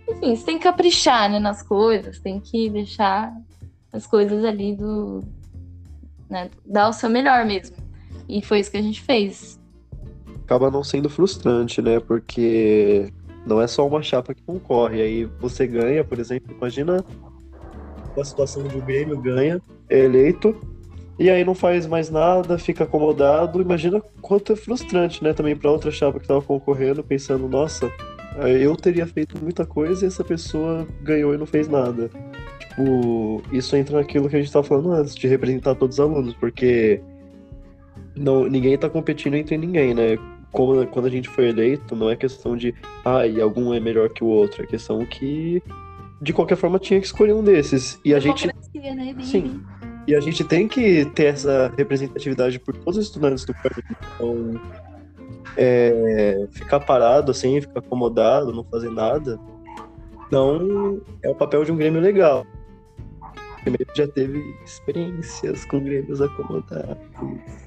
Enfim, 0.09 0.33
você 0.33 0.45
tem 0.45 0.57
que 0.57 0.63
caprichar, 0.63 1.29
né, 1.29 1.39
nas 1.39 1.61
coisas, 1.61 2.21
tem 2.21 2.39
que 2.39 2.69
deixar 2.69 3.33
as 3.91 4.07
coisas 4.07 4.45
ali 4.45 4.73
do. 4.73 5.21
Né, 6.29 6.49
dar 6.65 6.87
o 6.87 6.93
seu 6.93 7.09
melhor 7.09 7.43
mesmo. 7.43 7.75
E 8.29 8.41
foi 8.41 8.61
isso 8.61 8.71
que 8.71 8.77
a 8.77 8.81
gente 8.81 9.01
fez. 9.01 9.59
Acaba 10.45 10.69
não 10.69 10.83
sendo 10.83 11.09
frustrante, 11.09 11.81
né? 11.81 11.99
Porque 11.99 13.11
não 13.45 13.59
é 13.59 13.67
só 13.67 13.85
uma 13.87 14.01
chapa 14.01 14.33
que 14.33 14.43
concorre. 14.43 15.01
Aí 15.01 15.25
você 15.39 15.65
ganha, 15.65 16.03
por 16.03 16.19
exemplo, 16.19 16.55
imagina 16.55 17.03
uma 18.15 18.23
situação 18.23 18.63
onde 18.63 18.77
o 18.77 18.81
Grêmio 18.81 19.19
ganha, 19.19 19.61
é 19.89 20.05
eleito, 20.05 20.55
e 21.19 21.29
aí 21.29 21.43
não 21.43 21.53
faz 21.53 21.85
mais 21.85 22.09
nada, 22.09 22.57
fica 22.57 22.83
acomodado. 22.83 23.61
Imagina 23.61 24.01
quanto 24.21 24.53
é 24.53 24.55
frustrante, 24.55 25.23
né? 25.23 25.33
Também 25.33 25.55
pra 25.55 25.71
outra 25.71 25.91
chapa 25.91 26.19
que 26.19 26.27
tava 26.27 26.41
concorrendo, 26.41 27.03
pensando, 27.03 27.47
nossa, 27.49 27.91
eu 28.37 28.75
teria 28.75 29.07
feito 29.07 29.37
muita 29.41 29.65
coisa 29.65 30.05
e 30.05 30.07
essa 30.07 30.23
pessoa 30.23 30.87
ganhou 31.01 31.33
e 31.33 31.37
não 31.37 31.45
fez 31.45 31.67
nada. 31.67 32.09
Tipo, 32.59 33.41
isso 33.51 33.75
entra 33.75 33.97
naquilo 33.97 34.29
que 34.29 34.35
a 34.35 34.39
gente 34.39 34.51
tava 34.51 34.65
falando 34.65 34.91
antes, 34.91 35.15
de 35.15 35.27
representar 35.27 35.75
todos 35.75 35.97
os 35.97 35.99
alunos, 35.99 36.33
porque 36.35 37.01
não, 38.15 38.47
ninguém 38.47 38.77
tá 38.77 38.89
competindo 38.89 39.35
entre 39.35 39.57
ninguém, 39.57 39.93
né? 39.93 40.17
Quando 40.55 41.05
a 41.05 41.09
gente 41.09 41.27
foi 41.27 41.49
eleito, 41.49 41.95
não 41.95 42.09
é 42.09 42.15
questão 42.15 42.55
de, 42.55 42.73
ah, 43.03 43.27
e 43.27 43.41
algum 43.41 43.73
é 43.73 43.79
melhor 43.79 44.09
que 44.09 44.23
o 44.23 44.27
outro, 44.27 44.63
é 44.63 44.65
questão 44.65 45.05
que, 45.05 45.61
de 46.21 46.31
qualquer 46.31 46.55
forma, 46.55 46.79
tinha 46.79 46.99
que 46.99 47.05
escolher 47.05 47.33
um 47.33 47.43
desses. 47.43 47.99
E 48.05 48.13
a 48.13 48.19
gente, 48.19 48.47
né? 48.47 48.53
Sim. 49.21 49.61
e 50.07 50.15
a 50.15 50.19
gente 50.21 50.43
tem 50.45 50.67
que 50.67 51.03
ter 51.13 51.25
essa 51.25 51.73
representatividade 51.77 52.57
por 52.59 52.73
todos 52.75 52.97
os 52.97 53.05
estudantes 53.05 53.43
do 53.43 53.53
país. 53.53 53.83
Então, 54.15 54.61
é, 55.57 56.47
ficar 56.51 56.79
parado 56.79 57.31
assim, 57.31 57.59
ficar 57.59 57.79
acomodado, 57.79 58.53
não 58.53 58.63
fazer 58.63 58.89
nada, 58.89 59.37
não 60.31 61.01
é 61.21 61.29
o 61.29 61.35
papel 61.35 61.65
de 61.65 61.71
um 61.71 61.75
Grêmio 61.75 62.01
legal. 62.01 62.45
O 63.65 63.71
Grêmio 63.71 63.87
já 63.95 64.07
teve 64.07 64.55
experiências 64.63 65.65
com 65.65 65.79
Grêmios 65.79 66.21
acomodados. 66.21 66.97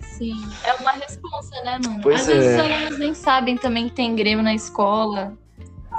Sim, 0.02 0.32
é 0.64 0.74
uma 0.74 0.92
responsa, 0.92 1.60
né, 1.64 1.78
mano? 1.84 2.00
Pois 2.02 2.20
Às 2.20 2.26
vezes 2.26 2.46
é. 2.46 2.54
os 2.54 2.72
alunos 2.72 2.98
nem 2.98 3.14
sabem 3.14 3.56
também 3.56 3.88
que 3.88 3.94
tem 3.94 4.14
Grêmio 4.14 4.42
na 4.44 4.54
escola, 4.54 5.36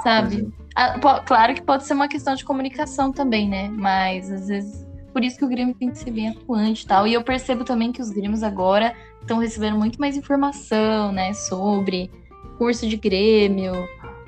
sabe? 0.02 0.48
Ah, 0.74 0.98
po- 0.98 1.22
claro 1.24 1.54
que 1.54 1.62
pode 1.62 1.84
ser 1.84 1.94
uma 1.94 2.08
questão 2.08 2.34
de 2.34 2.44
comunicação 2.44 3.12
também, 3.12 3.48
né? 3.48 3.68
Mas 3.68 4.30
às 4.30 4.48
vezes. 4.48 4.88
Por 5.12 5.24
isso 5.24 5.36
que 5.36 5.44
o 5.44 5.48
Grêmio 5.48 5.74
tem 5.74 5.90
que 5.90 5.98
ser 5.98 6.12
bem 6.12 6.28
atuante 6.28 6.84
e 6.84 6.86
tal. 6.86 7.04
E 7.06 7.12
eu 7.14 7.22
percebo 7.24 7.64
também 7.64 7.90
que 7.90 8.00
os 8.00 8.10
Grêmios 8.10 8.42
agora 8.44 8.94
estão 9.20 9.38
recebendo 9.38 9.76
muito 9.76 9.98
mais 10.00 10.16
informação, 10.16 11.10
né? 11.12 11.32
Sobre 11.34 12.10
curso 12.58 12.86
de 12.88 12.96
Grêmio. 12.96 13.72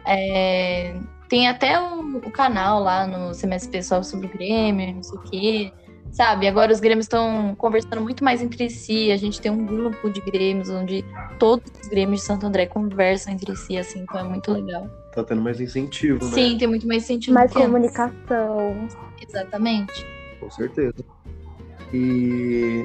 É, 0.05 0.99
Tem 1.33 1.49
até 1.49 1.81
o, 1.81 2.19
o 2.19 2.31
canal 2.31 2.83
lá 2.83 3.07
no 3.07 3.35
CMSP 3.35 3.83
só 3.83 4.03
sobre 4.03 4.27
o 4.27 4.29
Grêmio, 4.29 4.97
não 4.97 5.03
sei 5.03 5.19
o 5.19 5.23
quê. 5.23 5.73
Sabe, 6.11 6.47
agora 6.47 6.71
os 6.71 6.79
Grêmios 6.79 7.07
estão 7.07 7.55
conversando 7.57 8.03
muito 8.03 8.23
mais 8.23 8.43
entre 8.43 8.69
si. 8.69 9.11
A 9.11 9.17
gente 9.17 9.41
tem 9.41 9.51
um 9.51 9.65
grupo 9.65 10.11
de 10.11 10.21
Grêmios 10.21 10.69
onde 10.69 11.03
todos 11.39 11.73
os 11.81 11.89
Grêmios 11.89 12.21
de 12.21 12.27
Santo 12.27 12.45
André 12.45 12.67
conversam 12.67 13.33
entre 13.33 13.57
si, 13.57 13.79
assim, 13.79 14.01
então 14.01 14.21
é 14.21 14.25
muito 14.25 14.53
legal. 14.53 14.87
Tá 15.15 15.25
tendo 15.25 15.41
mais 15.41 15.59
incentivo, 15.59 16.23
né? 16.23 16.33
Sim, 16.33 16.59
tem 16.59 16.69
muito 16.69 16.87
mais 16.87 17.05
sentido. 17.05 17.33
Mais 17.33 17.51
que 17.51 17.57
antes. 17.57 17.67
comunicação. 17.67 18.89
Exatamente. 19.27 20.07
Com 20.39 20.51
certeza. 20.51 21.03
E 21.95 22.85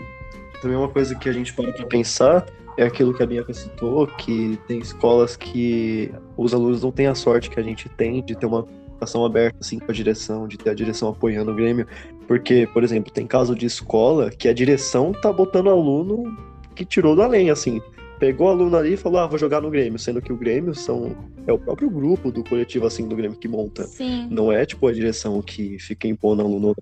também 0.62 0.78
uma 0.78 0.88
coisa 0.88 1.14
que 1.16 1.28
a 1.28 1.34
gente 1.34 1.54
para 1.54 1.74
pra 1.74 1.86
pensar 1.86 2.46
é 2.78 2.84
aquilo 2.84 3.14
que 3.14 3.24
a 3.24 3.26
Bianca 3.26 3.54
citou, 3.54 4.06
que 4.06 4.58
tem 4.68 4.80
escolas 4.80 5.36
que 5.36 6.12
os 6.38 6.54
alunos 6.54 6.84
não 6.84 6.92
têm 6.92 7.08
a 7.08 7.16
sorte 7.16 7.50
que 7.50 7.60
a 7.60 7.64
gente 7.64 7.90
tem 7.90 8.24
de 8.24 8.36
ter 8.36 8.46
uma 8.46 8.64
comunicação 8.64 9.26
aberta 9.26 9.58
assim 9.60 9.80
com 9.80 9.92
a 9.92 9.94
direção, 9.94 10.48
de 10.48 10.58
ter 10.58 10.70
a 10.70 10.74
direção 10.74 11.10
apoiando 11.10 11.52
o 11.52 11.56
Grêmio, 11.56 11.88
porque, 12.28 12.68
por 12.72 12.84
exemplo, 12.84 13.12
tem 13.12 13.26
caso 13.26 13.56
de 13.56 13.66
escola 13.66 14.30
que 14.30 14.48
a 14.48 14.54
direção 14.54 15.12
tá 15.12 15.34
botando 15.34 15.70
aluno 15.70 16.38
que 16.76 16.86
tirou 16.86 17.16
do 17.16 17.24
além, 17.24 17.50
assim, 17.50 17.82
pegou 18.20 18.48
o 18.48 18.50
aluno 18.52 18.78
ali 18.78 18.94
e 18.94 18.98
falou, 18.98 19.20
ah, 19.20 19.28
vou 19.28 19.40
jogar 19.40 19.62
no 19.62 19.72
Grêmio, 19.72 19.98
sendo 19.98 20.22
que 20.22 20.32
o 20.32 20.38
Grêmio 20.38 20.76
são 20.76 21.16
é 21.48 21.54
o 21.54 21.58
próprio 21.58 21.90
grupo 21.90 22.32
do 22.32 22.44
coletivo 22.44 22.86
assim 22.86 23.08
do 23.08 23.16
Grêmio 23.16 23.38
que 23.38 23.48
monta. 23.48 23.84
Sim. 23.88 24.28
Não 24.30 24.52
é 24.52 24.66
tipo 24.66 24.86
a 24.86 24.94
direção 24.94 25.42
que 25.42 25.80
fica 25.80 26.08
impondo 26.08 26.42
aluno. 26.42 26.76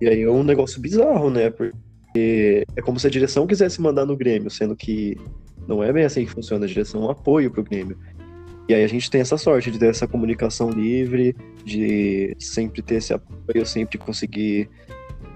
E 0.00 0.08
aí 0.08 0.22
é 0.22 0.30
um 0.30 0.42
negócio 0.42 0.80
bizarro, 0.80 1.28
né? 1.28 1.50
Porque 1.50 1.76
é 2.14 2.82
como 2.82 2.98
se 2.98 3.06
a 3.06 3.10
direção 3.10 3.46
quisesse 3.46 3.80
mandar 3.80 4.06
no 4.06 4.16
Grêmio, 4.16 4.50
sendo 4.50 4.74
que 4.74 5.16
não 5.66 5.82
é 5.82 5.92
bem 5.92 6.04
assim 6.04 6.24
que 6.24 6.30
funciona. 6.30 6.64
A 6.64 6.68
direção 6.68 7.02
é 7.02 7.06
um 7.06 7.10
apoio 7.10 7.50
pro 7.50 7.62
Grêmio. 7.62 7.96
E 8.68 8.74
aí 8.74 8.84
a 8.84 8.88
gente 8.88 9.10
tem 9.10 9.20
essa 9.20 9.38
sorte 9.38 9.70
de 9.70 9.78
ter 9.78 9.86
essa 9.88 10.06
comunicação 10.06 10.70
livre, 10.70 11.34
de 11.64 12.36
sempre 12.38 12.82
ter 12.82 12.96
esse 12.96 13.14
apoio, 13.14 13.64
sempre 13.64 13.96
conseguir 13.96 14.68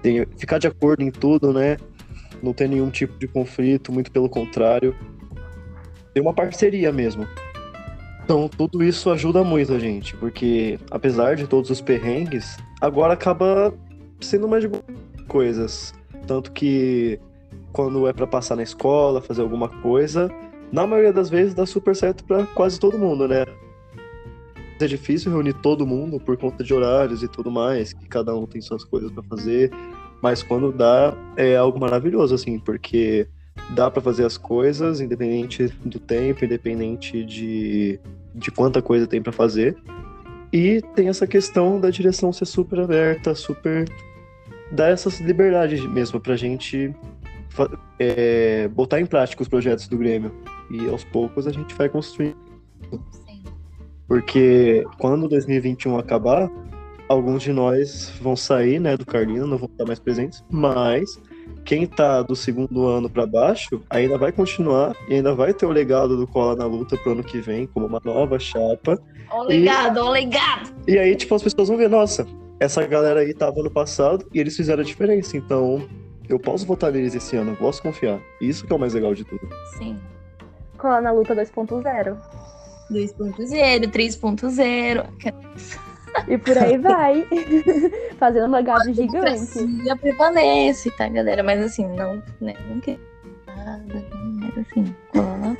ter- 0.01 0.27
ficar 0.37 0.59
de 0.59 0.67
acordo 0.67 1.01
em 1.01 1.09
tudo, 1.09 1.51
né? 1.51 1.77
Não 2.43 2.53
ter 2.53 2.67
nenhum 2.67 2.89
tipo 2.89 3.17
de 3.17 3.27
conflito, 3.27 3.91
muito 3.91 4.11
pelo 4.11 4.29
contrário. 4.29 4.95
Tem 6.13 6.21
uma 6.21 6.33
parceria 6.33 6.91
mesmo. 6.91 7.27
Então, 8.23 8.47
tudo 8.47 8.83
isso 8.83 9.09
ajuda 9.09 9.43
muito 9.43 9.73
a 9.73 9.79
gente, 9.79 10.15
porque 10.17 10.79
apesar 10.91 11.35
de 11.35 11.47
todos 11.47 11.69
os 11.69 11.81
perrengues, 11.81 12.57
agora 12.79 13.13
acaba 13.13 13.73
sendo 14.21 14.47
mais 14.47 14.63
de 14.63 14.69
coisas. 15.27 15.93
Tanto 16.25 16.51
que 16.51 17.19
quando 17.71 18.07
é 18.07 18.13
pra 18.13 18.27
passar 18.27 18.55
na 18.55 18.63
escola, 18.63 19.21
fazer 19.21 19.41
alguma 19.41 19.67
coisa, 19.67 20.29
na 20.71 20.87
maioria 20.87 21.13
das 21.13 21.29
vezes 21.29 21.53
dá 21.53 21.65
super 21.65 21.95
certo 21.95 22.23
pra 22.23 22.45
quase 22.47 22.79
todo 22.79 22.97
mundo, 22.97 23.27
né? 23.27 23.45
É 24.79 24.87
difícil 24.87 25.31
reunir 25.31 25.53
todo 25.53 25.85
mundo 25.85 26.19
por 26.19 26.35
conta 26.35 26.63
de 26.63 26.73
horários 26.73 27.23
e 27.23 27.27
tudo 27.27 27.49
mais, 27.49 27.93
que 27.93 28.07
cada 28.07 28.35
um 28.35 28.45
tem 28.45 28.61
suas 28.61 28.83
coisas 28.83 29.11
pra 29.11 29.23
fazer, 29.23 29.71
mas 30.21 30.43
quando 30.43 30.71
dá 30.71 31.15
é 31.37 31.55
algo 31.55 31.79
maravilhoso 31.79 32.35
assim, 32.35 32.59
porque 32.59 33.27
dá 33.69 33.89
pra 33.89 34.01
fazer 34.01 34.25
as 34.25 34.37
coisas 34.37 34.99
independente 34.99 35.67
do 35.85 35.99
tempo, 35.99 36.43
independente 36.43 37.23
de 37.23 37.99
de 38.35 38.49
quanta 38.49 38.81
coisa 38.81 39.05
tem 39.05 39.21
pra 39.21 39.31
fazer. 39.31 39.77
E 40.51 40.81
tem 40.95 41.07
essa 41.07 41.27
questão 41.27 41.79
da 41.79 41.89
direção 41.89 42.33
ser 42.33 42.45
super 42.45 42.79
aberta, 42.79 43.35
super. 43.35 43.87
Dar 44.73 44.89
essas 44.89 45.19
liberdades 45.19 45.85
mesmo 45.85 46.19
pra 46.19 46.35
gente 46.35 46.93
é, 47.99 48.67
botar 48.69 48.99
em 48.99 49.05
prática 49.05 49.41
os 49.41 49.47
projetos 49.47 49.87
do 49.87 49.97
Grêmio. 49.97 50.33
E 50.71 50.89
aos 50.89 51.03
poucos 51.03 51.47
a 51.47 51.51
gente 51.51 51.73
vai 51.75 51.87
construindo. 51.87 52.37
Sim. 53.11 53.43
Porque 54.07 54.83
quando 54.97 55.27
2021 55.27 55.97
acabar, 55.97 56.49
alguns 57.07 57.43
de 57.43 57.53
nós 57.53 58.11
vão 58.21 58.35
sair 58.35 58.79
né, 58.79 58.97
do 58.97 59.05
Carlino, 59.05 59.45
não 59.45 59.57
vão 59.57 59.69
estar 59.69 59.85
mais 59.85 59.99
presentes, 59.99 60.43
mas 60.49 61.19
quem 61.63 61.85
tá 61.85 62.21
do 62.21 62.35
segundo 62.35 62.87
ano 62.87 63.09
para 63.09 63.25
baixo 63.25 63.81
ainda 63.89 64.17
vai 64.17 64.31
continuar 64.31 64.95
e 65.07 65.15
ainda 65.15 65.33
vai 65.33 65.53
ter 65.53 65.65
o 65.65 65.69
legado 65.69 66.17
do 66.17 66.27
Cola 66.27 66.55
na 66.55 66.65
Luta 66.65 66.97
pro 66.97 67.11
ano 67.11 67.23
que 67.23 67.39
vem, 67.39 67.67
como 67.67 67.85
uma 67.85 68.01
nova 68.03 68.39
chapa. 68.39 68.99
Ó 69.29 69.41
o 69.41 69.43
legado, 69.43 69.97
ó 69.99 70.07
o 70.07 70.11
legado! 70.11 70.73
E 70.87 70.97
aí, 70.97 71.15
tipo, 71.15 71.33
as 71.35 71.43
pessoas 71.43 71.67
vão 71.67 71.77
ver, 71.77 71.89
nossa, 71.89 72.27
essa 72.63 72.85
galera 72.87 73.19
aí 73.19 73.33
tava 73.33 73.61
no 73.61 73.69
passado 73.69 74.25
e 74.33 74.39
eles 74.39 74.55
fizeram 74.55 74.81
a 74.81 74.85
diferença, 74.85 75.35
então 75.35 75.85
eu 76.29 76.39
posso 76.39 76.65
votar 76.65 76.93
neles 76.93 77.13
esse 77.13 77.35
ano, 77.35 77.51
eu 77.51 77.57
posso 77.57 77.81
confiar. 77.81 78.21
Isso 78.39 78.65
que 78.65 78.71
é 78.71 78.75
o 78.75 78.79
mais 78.79 78.93
legal 78.93 79.13
de 79.13 79.25
tudo. 79.25 79.45
Sim. 79.77 79.99
Cola 80.77 81.01
na 81.01 81.11
luta 81.11 81.35
2.0. 81.35 82.17
2.0, 82.89 83.91
3.0. 83.91 85.07
E 86.27 86.37
por 86.37 86.57
aí 86.57 86.77
vai. 86.77 87.27
Fazendo 88.17 88.47
um 88.47 88.51
legado 88.51 88.89
A 88.89 88.93
gigante. 88.93 89.55
democracia 89.55 89.95
prevalece, 89.97 90.91
tá, 90.91 91.09
galera? 91.09 91.43
Mas 91.43 91.61
assim, 91.61 91.85
não, 91.85 92.23
né, 92.39 92.53
não 92.69 92.79
quer 92.79 92.97
nada, 93.57 94.05
mas 94.13 94.57
assim, 94.59 94.95
cola. 95.11 95.57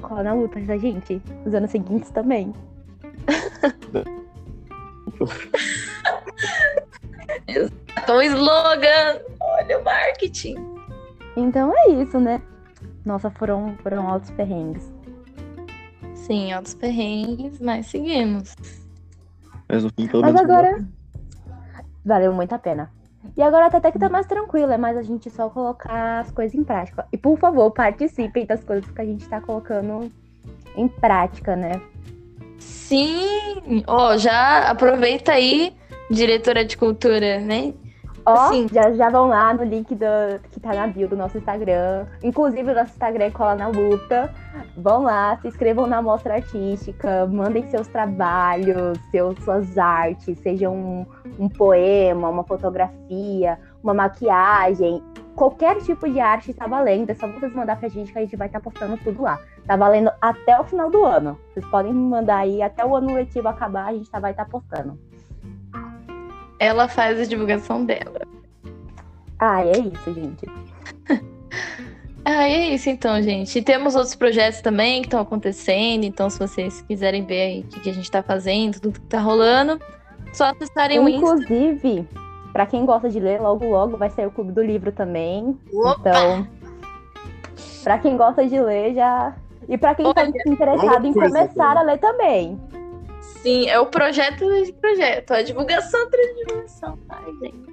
Cola 0.00 0.22
na 0.22 0.32
luta, 0.32 0.58
tá, 0.66 0.78
gente? 0.78 1.20
Os 1.44 1.54
anos 1.54 1.70
seguintes 1.70 2.10
também. 2.10 2.54
Então, 8.02 8.22
slogan! 8.22 9.20
Olha 9.40 9.78
o 9.78 9.84
marketing! 9.84 10.56
Então 11.36 11.72
é 11.76 11.90
isso, 11.90 12.18
né? 12.20 12.42
Nossa, 13.04 13.30
foram, 13.30 13.76
foram 13.82 14.08
altos 14.08 14.30
perrengues. 14.30 14.92
Sim, 16.14 16.52
altos 16.52 16.74
perrengues, 16.74 17.60
mas 17.60 17.86
seguimos. 17.86 18.54
Mas 19.68 19.84
fim, 19.96 20.06
pelo 20.06 20.22
Mas 20.22 20.36
agora. 20.36 20.84
Valeu 22.04 22.32
muito 22.32 22.52
a 22.54 22.58
pena. 22.58 22.90
E 23.36 23.42
agora 23.42 23.66
até 23.66 23.90
que 23.90 23.98
tá 23.98 24.08
mais 24.08 24.26
tranquilo, 24.26 24.72
é 24.72 24.76
mais 24.76 24.96
a 24.96 25.02
gente 25.02 25.30
só 25.30 25.48
colocar 25.48 26.20
as 26.20 26.30
coisas 26.30 26.54
em 26.54 26.64
prática. 26.64 27.06
E 27.12 27.16
por 27.16 27.38
favor, 27.38 27.70
participem 27.70 28.44
das 28.44 28.62
coisas 28.64 28.90
que 28.90 29.00
a 29.00 29.04
gente 29.04 29.28
tá 29.28 29.40
colocando 29.40 30.10
em 30.76 30.88
prática, 30.88 31.54
né? 31.54 31.80
Sim! 32.62 33.82
Ó, 33.86 34.16
já 34.16 34.70
aproveita 34.70 35.32
aí, 35.32 35.72
diretora 36.10 36.64
de 36.64 36.76
cultura, 36.76 37.40
né? 37.40 37.72
Ó, 38.24 38.32
Assim. 38.32 38.68
já, 38.72 38.92
já 38.92 39.10
vão 39.10 39.28
lá 39.28 39.52
no 39.52 39.64
link 39.64 39.94
do, 39.94 40.04
que 40.50 40.60
tá 40.60 40.72
na 40.72 40.86
bio 40.86 41.08
do 41.08 41.16
nosso 41.16 41.38
Instagram. 41.38 42.06
Inclusive, 42.22 42.70
o 42.70 42.74
nosso 42.74 42.92
Instagram 42.92 43.24
é 43.24 43.30
Cola 43.30 43.56
na 43.56 43.68
Luta. 43.68 44.32
Vão 44.76 45.02
lá, 45.02 45.36
se 45.40 45.48
inscrevam 45.48 45.86
na 45.86 46.00
mostra 46.00 46.34
artística, 46.34 47.26
mandem 47.26 47.66
seus 47.68 47.88
trabalhos, 47.88 48.98
seus, 49.10 49.36
suas 49.42 49.76
artes, 49.76 50.38
seja 50.38 50.70
um, 50.70 51.04
um 51.38 51.48
poema, 51.48 52.28
uma 52.28 52.44
fotografia, 52.44 53.58
uma 53.82 53.92
maquiagem. 53.92 55.02
Qualquer 55.34 55.80
tipo 55.82 56.08
de 56.08 56.20
arte 56.20 56.52
tá 56.52 56.66
valendo. 56.66 57.10
É 57.10 57.14
só 57.14 57.26
vocês 57.26 57.54
mandar 57.54 57.76
pra 57.76 57.88
gente 57.88 58.12
que 58.12 58.18
a 58.18 58.22
gente 58.22 58.36
vai 58.36 58.46
estar 58.46 58.60
postando 58.60 58.96
tudo 58.98 59.22
lá. 59.22 59.40
Tá 59.66 59.76
valendo 59.76 60.10
até 60.20 60.58
o 60.60 60.64
final 60.64 60.90
do 60.90 61.04
ano. 61.04 61.38
Vocês 61.52 61.64
podem 61.66 61.92
me 61.92 62.08
mandar 62.08 62.38
aí 62.38 62.62
até 62.62 62.84
o 62.84 62.94
ano 62.94 63.14
letivo 63.14 63.48
acabar, 63.48 63.86
a 63.86 63.92
gente 63.92 64.10
tá, 64.10 64.20
vai 64.20 64.32
estar 64.32 64.44
postando. 64.44 64.98
Ela 66.58 66.88
faz 66.88 67.20
a 67.20 67.24
divulgação 67.24 67.84
dela. 67.84 68.20
Ah, 69.38 69.64
é 69.64 69.78
isso, 69.78 70.14
gente. 70.14 70.46
Ah, 72.24 72.48
é 72.48 72.74
isso 72.74 72.88
então, 72.88 73.20
gente. 73.20 73.58
E 73.58 73.62
temos 73.62 73.96
outros 73.96 74.14
projetos 74.14 74.60
também 74.60 75.02
que 75.02 75.08
estão 75.08 75.20
acontecendo. 75.20 76.04
Então, 76.04 76.30
se 76.30 76.38
vocês 76.38 76.80
quiserem 76.82 77.26
ver 77.26 77.42
aí 77.42 77.60
o 77.62 77.64
que, 77.64 77.80
que 77.80 77.90
a 77.90 77.92
gente 77.92 78.08
tá 78.08 78.22
fazendo, 78.22 78.80
tudo 78.80 79.00
que 79.00 79.06
tá 79.06 79.20
rolando, 79.20 79.80
só 80.32 80.44
acessarem 80.44 81.00
o 81.00 81.08
Insta. 81.08 81.18
Inclusive, 81.18 82.08
pra 82.52 82.66
quem 82.66 82.84
gosta 82.84 83.08
de 83.08 83.18
ler, 83.18 83.40
logo 83.40 83.66
logo 83.66 83.96
vai 83.96 84.10
sair 84.10 84.26
o 84.26 84.30
Clube 84.30 84.52
do 84.52 84.62
Livro 84.62 84.92
também. 84.92 85.58
Opa! 85.72 86.00
Então, 86.00 86.48
pra 87.82 87.98
quem 87.98 88.16
gosta 88.16 88.46
de 88.46 88.60
ler, 88.60 88.94
já. 88.94 89.34
E 89.68 89.78
pra 89.78 89.94
quem 89.94 90.12
tá 90.12 90.22
Olha, 90.22 90.32
interessado 90.46 91.06
em 91.06 91.12
começar 91.12 91.54
boa. 91.54 91.80
a 91.80 91.82
ler 91.82 91.98
também. 91.98 92.60
Sim, 93.20 93.68
é 93.68 93.78
o 93.78 93.86
projeto 93.86 94.44
de 94.64 94.72
projeto, 94.72 95.32
a 95.32 95.42
divulgação 95.42 96.02
atrás 96.04 96.28
de 96.28 96.44
divulgação. 96.44 96.98
Ai, 97.08 97.32
gente. 97.40 97.72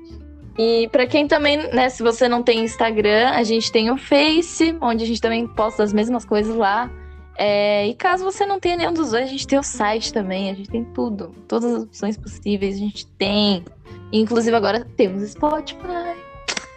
E 0.57 0.87
pra 0.89 1.07
quem 1.07 1.27
também, 1.27 1.57
né, 1.73 1.89
se 1.89 2.03
você 2.03 2.27
não 2.27 2.43
tem 2.43 2.65
Instagram, 2.65 3.29
a 3.29 3.43
gente 3.43 3.71
tem 3.71 3.89
o 3.91 3.97
Face, 3.97 4.75
onde 4.81 5.03
a 5.03 5.07
gente 5.07 5.21
também 5.21 5.47
posta 5.47 5.83
as 5.83 5.93
mesmas 5.93 6.25
coisas 6.25 6.55
lá. 6.55 6.89
É, 7.37 7.87
e 7.87 7.95
caso 7.95 8.25
você 8.25 8.45
não 8.45 8.59
tenha 8.59 8.75
nenhum 8.75 8.91
dos 8.91 9.11
dois, 9.11 9.23
a 9.23 9.27
gente 9.27 9.47
tem 9.47 9.57
o 9.57 9.63
site 9.63 10.11
também, 10.11 10.49
a 10.49 10.53
gente 10.53 10.69
tem 10.69 10.83
tudo. 10.83 11.33
Todas 11.47 11.73
as 11.73 11.83
opções 11.83 12.17
possíveis 12.17 12.75
a 12.75 12.79
gente 12.79 13.07
tem. 13.07 13.63
Inclusive 14.11 14.55
agora 14.55 14.85
temos 14.97 15.29
Spotify. 15.29 16.15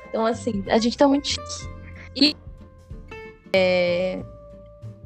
Então, 0.08 0.26
assim, 0.26 0.62
a 0.68 0.78
gente 0.78 0.96
tá 0.96 1.08
muito 1.08 1.28
chique. 1.28 1.68
E 2.14 2.36
é, 3.54 4.22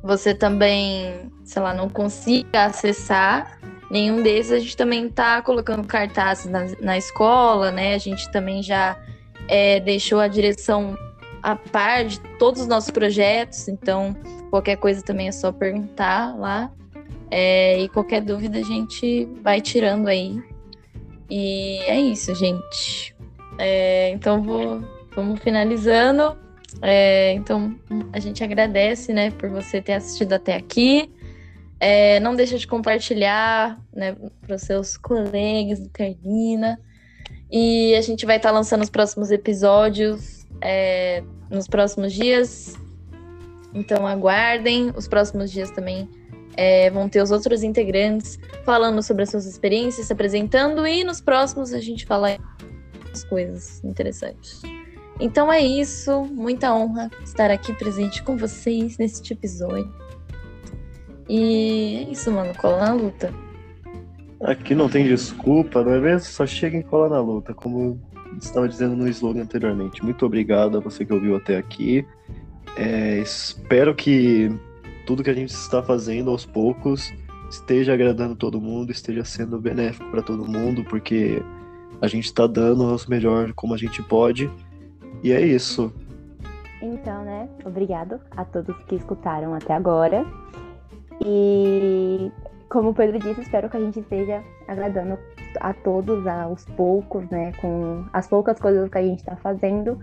você 0.02 0.34
também, 0.34 1.30
sei 1.44 1.62
lá, 1.62 1.72
não 1.72 1.88
consiga 1.88 2.64
acessar 2.64 3.60
nenhum 3.90 4.22
desses, 4.22 4.52
a 4.52 4.58
gente 4.58 4.76
também 4.76 5.08
tá 5.08 5.40
colocando 5.42 5.86
cartazes 5.86 6.46
na, 6.46 6.66
na 6.80 6.98
escola, 6.98 7.70
né? 7.70 7.94
A 7.94 7.98
gente 7.98 8.30
também 8.32 8.62
já 8.62 8.98
é, 9.48 9.80
deixou 9.80 10.18
a 10.18 10.28
direção 10.28 10.96
a 11.42 11.54
par 11.54 12.04
de 12.04 12.18
todos 12.38 12.62
os 12.62 12.66
nossos 12.66 12.90
projetos, 12.90 13.68
então 13.68 14.16
qualquer 14.50 14.76
coisa 14.76 15.02
também 15.02 15.28
é 15.28 15.32
só 15.32 15.52
perguntar 15.52 16.36
lá. 16.36 16.72
É, 17.30 17.80
e 17.80 17.88
qualquer 17.88 18.20
dúvida 18.20 18.58
a 18.58 18.62
gente 18.62 19.28
vai 19.42 19.60
tirando 19.60 20.08
aí. 20.08 20.40
E 21.30 21.78
é 21.80 22.00
isso, 22.00 22.34
gente. 22.34 23.14
É, 23.58 24.10
então 24.10 24.42
vou, 24.42 24.82
vamos 25.14 25.40
finalizando. 25.40 26.36
É, 26.82 27.32
então 27.32 27.74
a 28.12 28.18
gente 28.18 28.44
agradece, 28.44 29.12
né, 29.12 29.30
por 29.30 29.48
você 29.48 29.80
ter 29.80 29.94
assistido 29.94 30.32
até 30.32 30.54
aqui. 30.54 31.10
É, 31.78 32.20
não 32.20 32.34
deixa 32.34 32.58
de 32.58 32.66
compartilhar, 32.66 33.78
né, 33.94 34.16
para 34.40 34.56
os 34.56 34.62
seus 34.62 34.96
colegas 34.96 35.80
do 35.80 35.90
Carlina. 35.90 36.78
E 37.50 37.94
a 37.94 38.00
gente 38.00 38.26
vai 38.26 38.36
estar 38.36 38.50
lançando 38.50 38.82
os 38.82 38.90
próximos 38.90 39.30
episódios 39.30 40.46
é, 40.60 41.22
nos 41.50 41.66
próximos 41.66 42.12
dias. 42.12 42.74
Então 43.74 44.06
aguardem. 44.06 44.92
Os 44.96 45.06
próximos 45.06 45.50
dias 45.50 45.70
também 45.70 46.08
é, 46.56 46.90
vão 46.90 47.08
ter 47.08 47.22
os 47.22 47.30
outros 47.30 47.62
integrantes 47.62 48.38
falando 48.64 49.02
sobre 49.02 49.22
as 49.22 49.30
suas 49.30 49.46
experiências, 49.46 50.06
se 50.06 50.12
apresentando. 50.12 50.86
E 50.86 51.04
nos 51.04 51.20
próximos 51.20 51.72
a 51.72 51.80
gente 51.80 52.06
fala 52.06 52.36
as 53.12 53.24
coisas 53.24 53.82
interessantes. 53.84 54.62
Então 55.20 55.52
é 55.52 55.60
isso. 55.60 56.24
Muita 56.24 56.74
honra 56.74 57.10
estar 57.24 57.50
aqui 57.50 57.72
presente 57.72 58.22
com 58.22 58.36
vocês 58.36 58.98
neste 58.98 59.32
episódio. 59.32 59.92
E 61.28 62.06
é 62.06 62.12
isso, 62.12 62.30
mano. 62.30 62.54
Cola 62.56 62.86
na 62.86 62.92
luta. 62.92 63.32
Aqui 64.42 64.74
não 64.74 64.88
tem 64.88 65.04
desculpa, 65.04 65.82
não 65.82 65.92
é 65.92 66.00
mesmo? 66.00 66.28
Só 66.28 66.46
chega 66.46 66.76
e 66.76 66.82
cola 66.82 67.08
na 67.08 67.20
luta, 67.20 67.54
como 67.54 67.98
estava 68.38 68.68
dizendo 68.68 68.94
no 68.94 69.08
slogan 69.08 69.42
anteriormente. 69.42 70.04
Muito 70.04 70.26
obrigado 70.26 70.76
a 70.76 70.80
você 70.80 71.04
que 71.04 71.12
ouviu 71.12 71.36
até 71.36 71.56
aqui. 71.56 72.06
É, 72.76 73.18
espero 73.18 73.94
que 73.94 74.50
tudo 75.06 75.22
que 75.22 75.30
a 75.30 75.34
gente 75.34 75.50
está 75.50 75.82
fazendo 75.82 76.30
aos 76.30 76.44
poucos 76.44 77.14
esteja 77.48 77.94
agradando 77.94 78.34
todo 78.34 78.60
mundo, 78.60 78.90
esteja 78.90 79.24
sendo 79.24 79.60
benéfico 79.60 80.10
para 80.10 80.20
todo 80.20 80.44
mundo, 80.44 80.84
porque 80.84 81.42
a 82.02 82.08
gente 82.08 82.24
está 82.24 82.46
dando 82.46 82.82
o 82.82 82.88
nosso 82.88 83.08
melhor 83.08 83.52
como 83.54 83.72
a 83.72 83.76
gente 83.78 84.02
pode. 84.02 84.50
E 85.22 85.32
é 85.32 85.40
isso. 85.40 85.92
Então, 86.82 87.24
né? 87.24 87.48
Obrigado 87.64 88.20
a 88.32 88.44
todos 88.44 88.76
que 88.84 88.96
escutaram 88.96 89.54
até 89.54 89.72
agora. 89.72 90.26
E 91.24 92.30
como 92.68 92.90
o 92.90 92.94
Pedro 92.94 93.18
disse, 93.18 93.40
espero 93.40 93.70
que 93.70 93.76
a 93.76 93.80
gente 93.80 94.00
esteja 94.00 94.42
agradando 94.68 95.16
a 95.60 95.72
todos 95.72 96.26
aos 96.26 96.64
poucos, 96.64 97.28
né? 97.30 97.52
Com 97.60 98.04
as 98.12 98.26
poucas 98.26 98.58
coisas 98.58 98.88
que 98.90 98.98
a 98.98 99.02
gente 99.02 99.18
está 99.18 99.36
fazendo. 99.36 99.98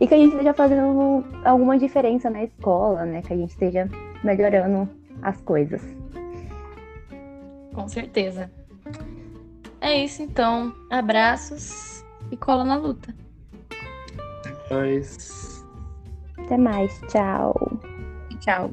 E 0.00 0.06
que 0.06 0.14
a 0.14 0.16
gente 0.16 0.32
esteja 0.32 0.54
fazendo 0.54 1.24
alguma 1.44 1.78
diferença 1.78 2.28
na 2.30 2.44
escola, 2.44 3.04
né? 3.04 3.22
Que 3.22 3.32
a 3.32 3.36
gente 3.36 3.50
esteja 3.50 3.88
melhorando 4.22 4.88
as 5.22 5.40
coisas. 5.42 5.82
Com 7.74 7.88
certeza. 7.88 8.50
É 9.80 10.04
isso, 10.04 10.22
então. 10.22 10.72
Abraços 10.90 12.04
e 12.30 12.36
cola 12.36 12.64
na 12.64 12.76
luta. 12.76 13.14
Mas... 14.70 15.64
Até 16.38 16.56
mais, 16.56 17.00
tchau. 17.08 17.54
Tchau. 18.40 18.70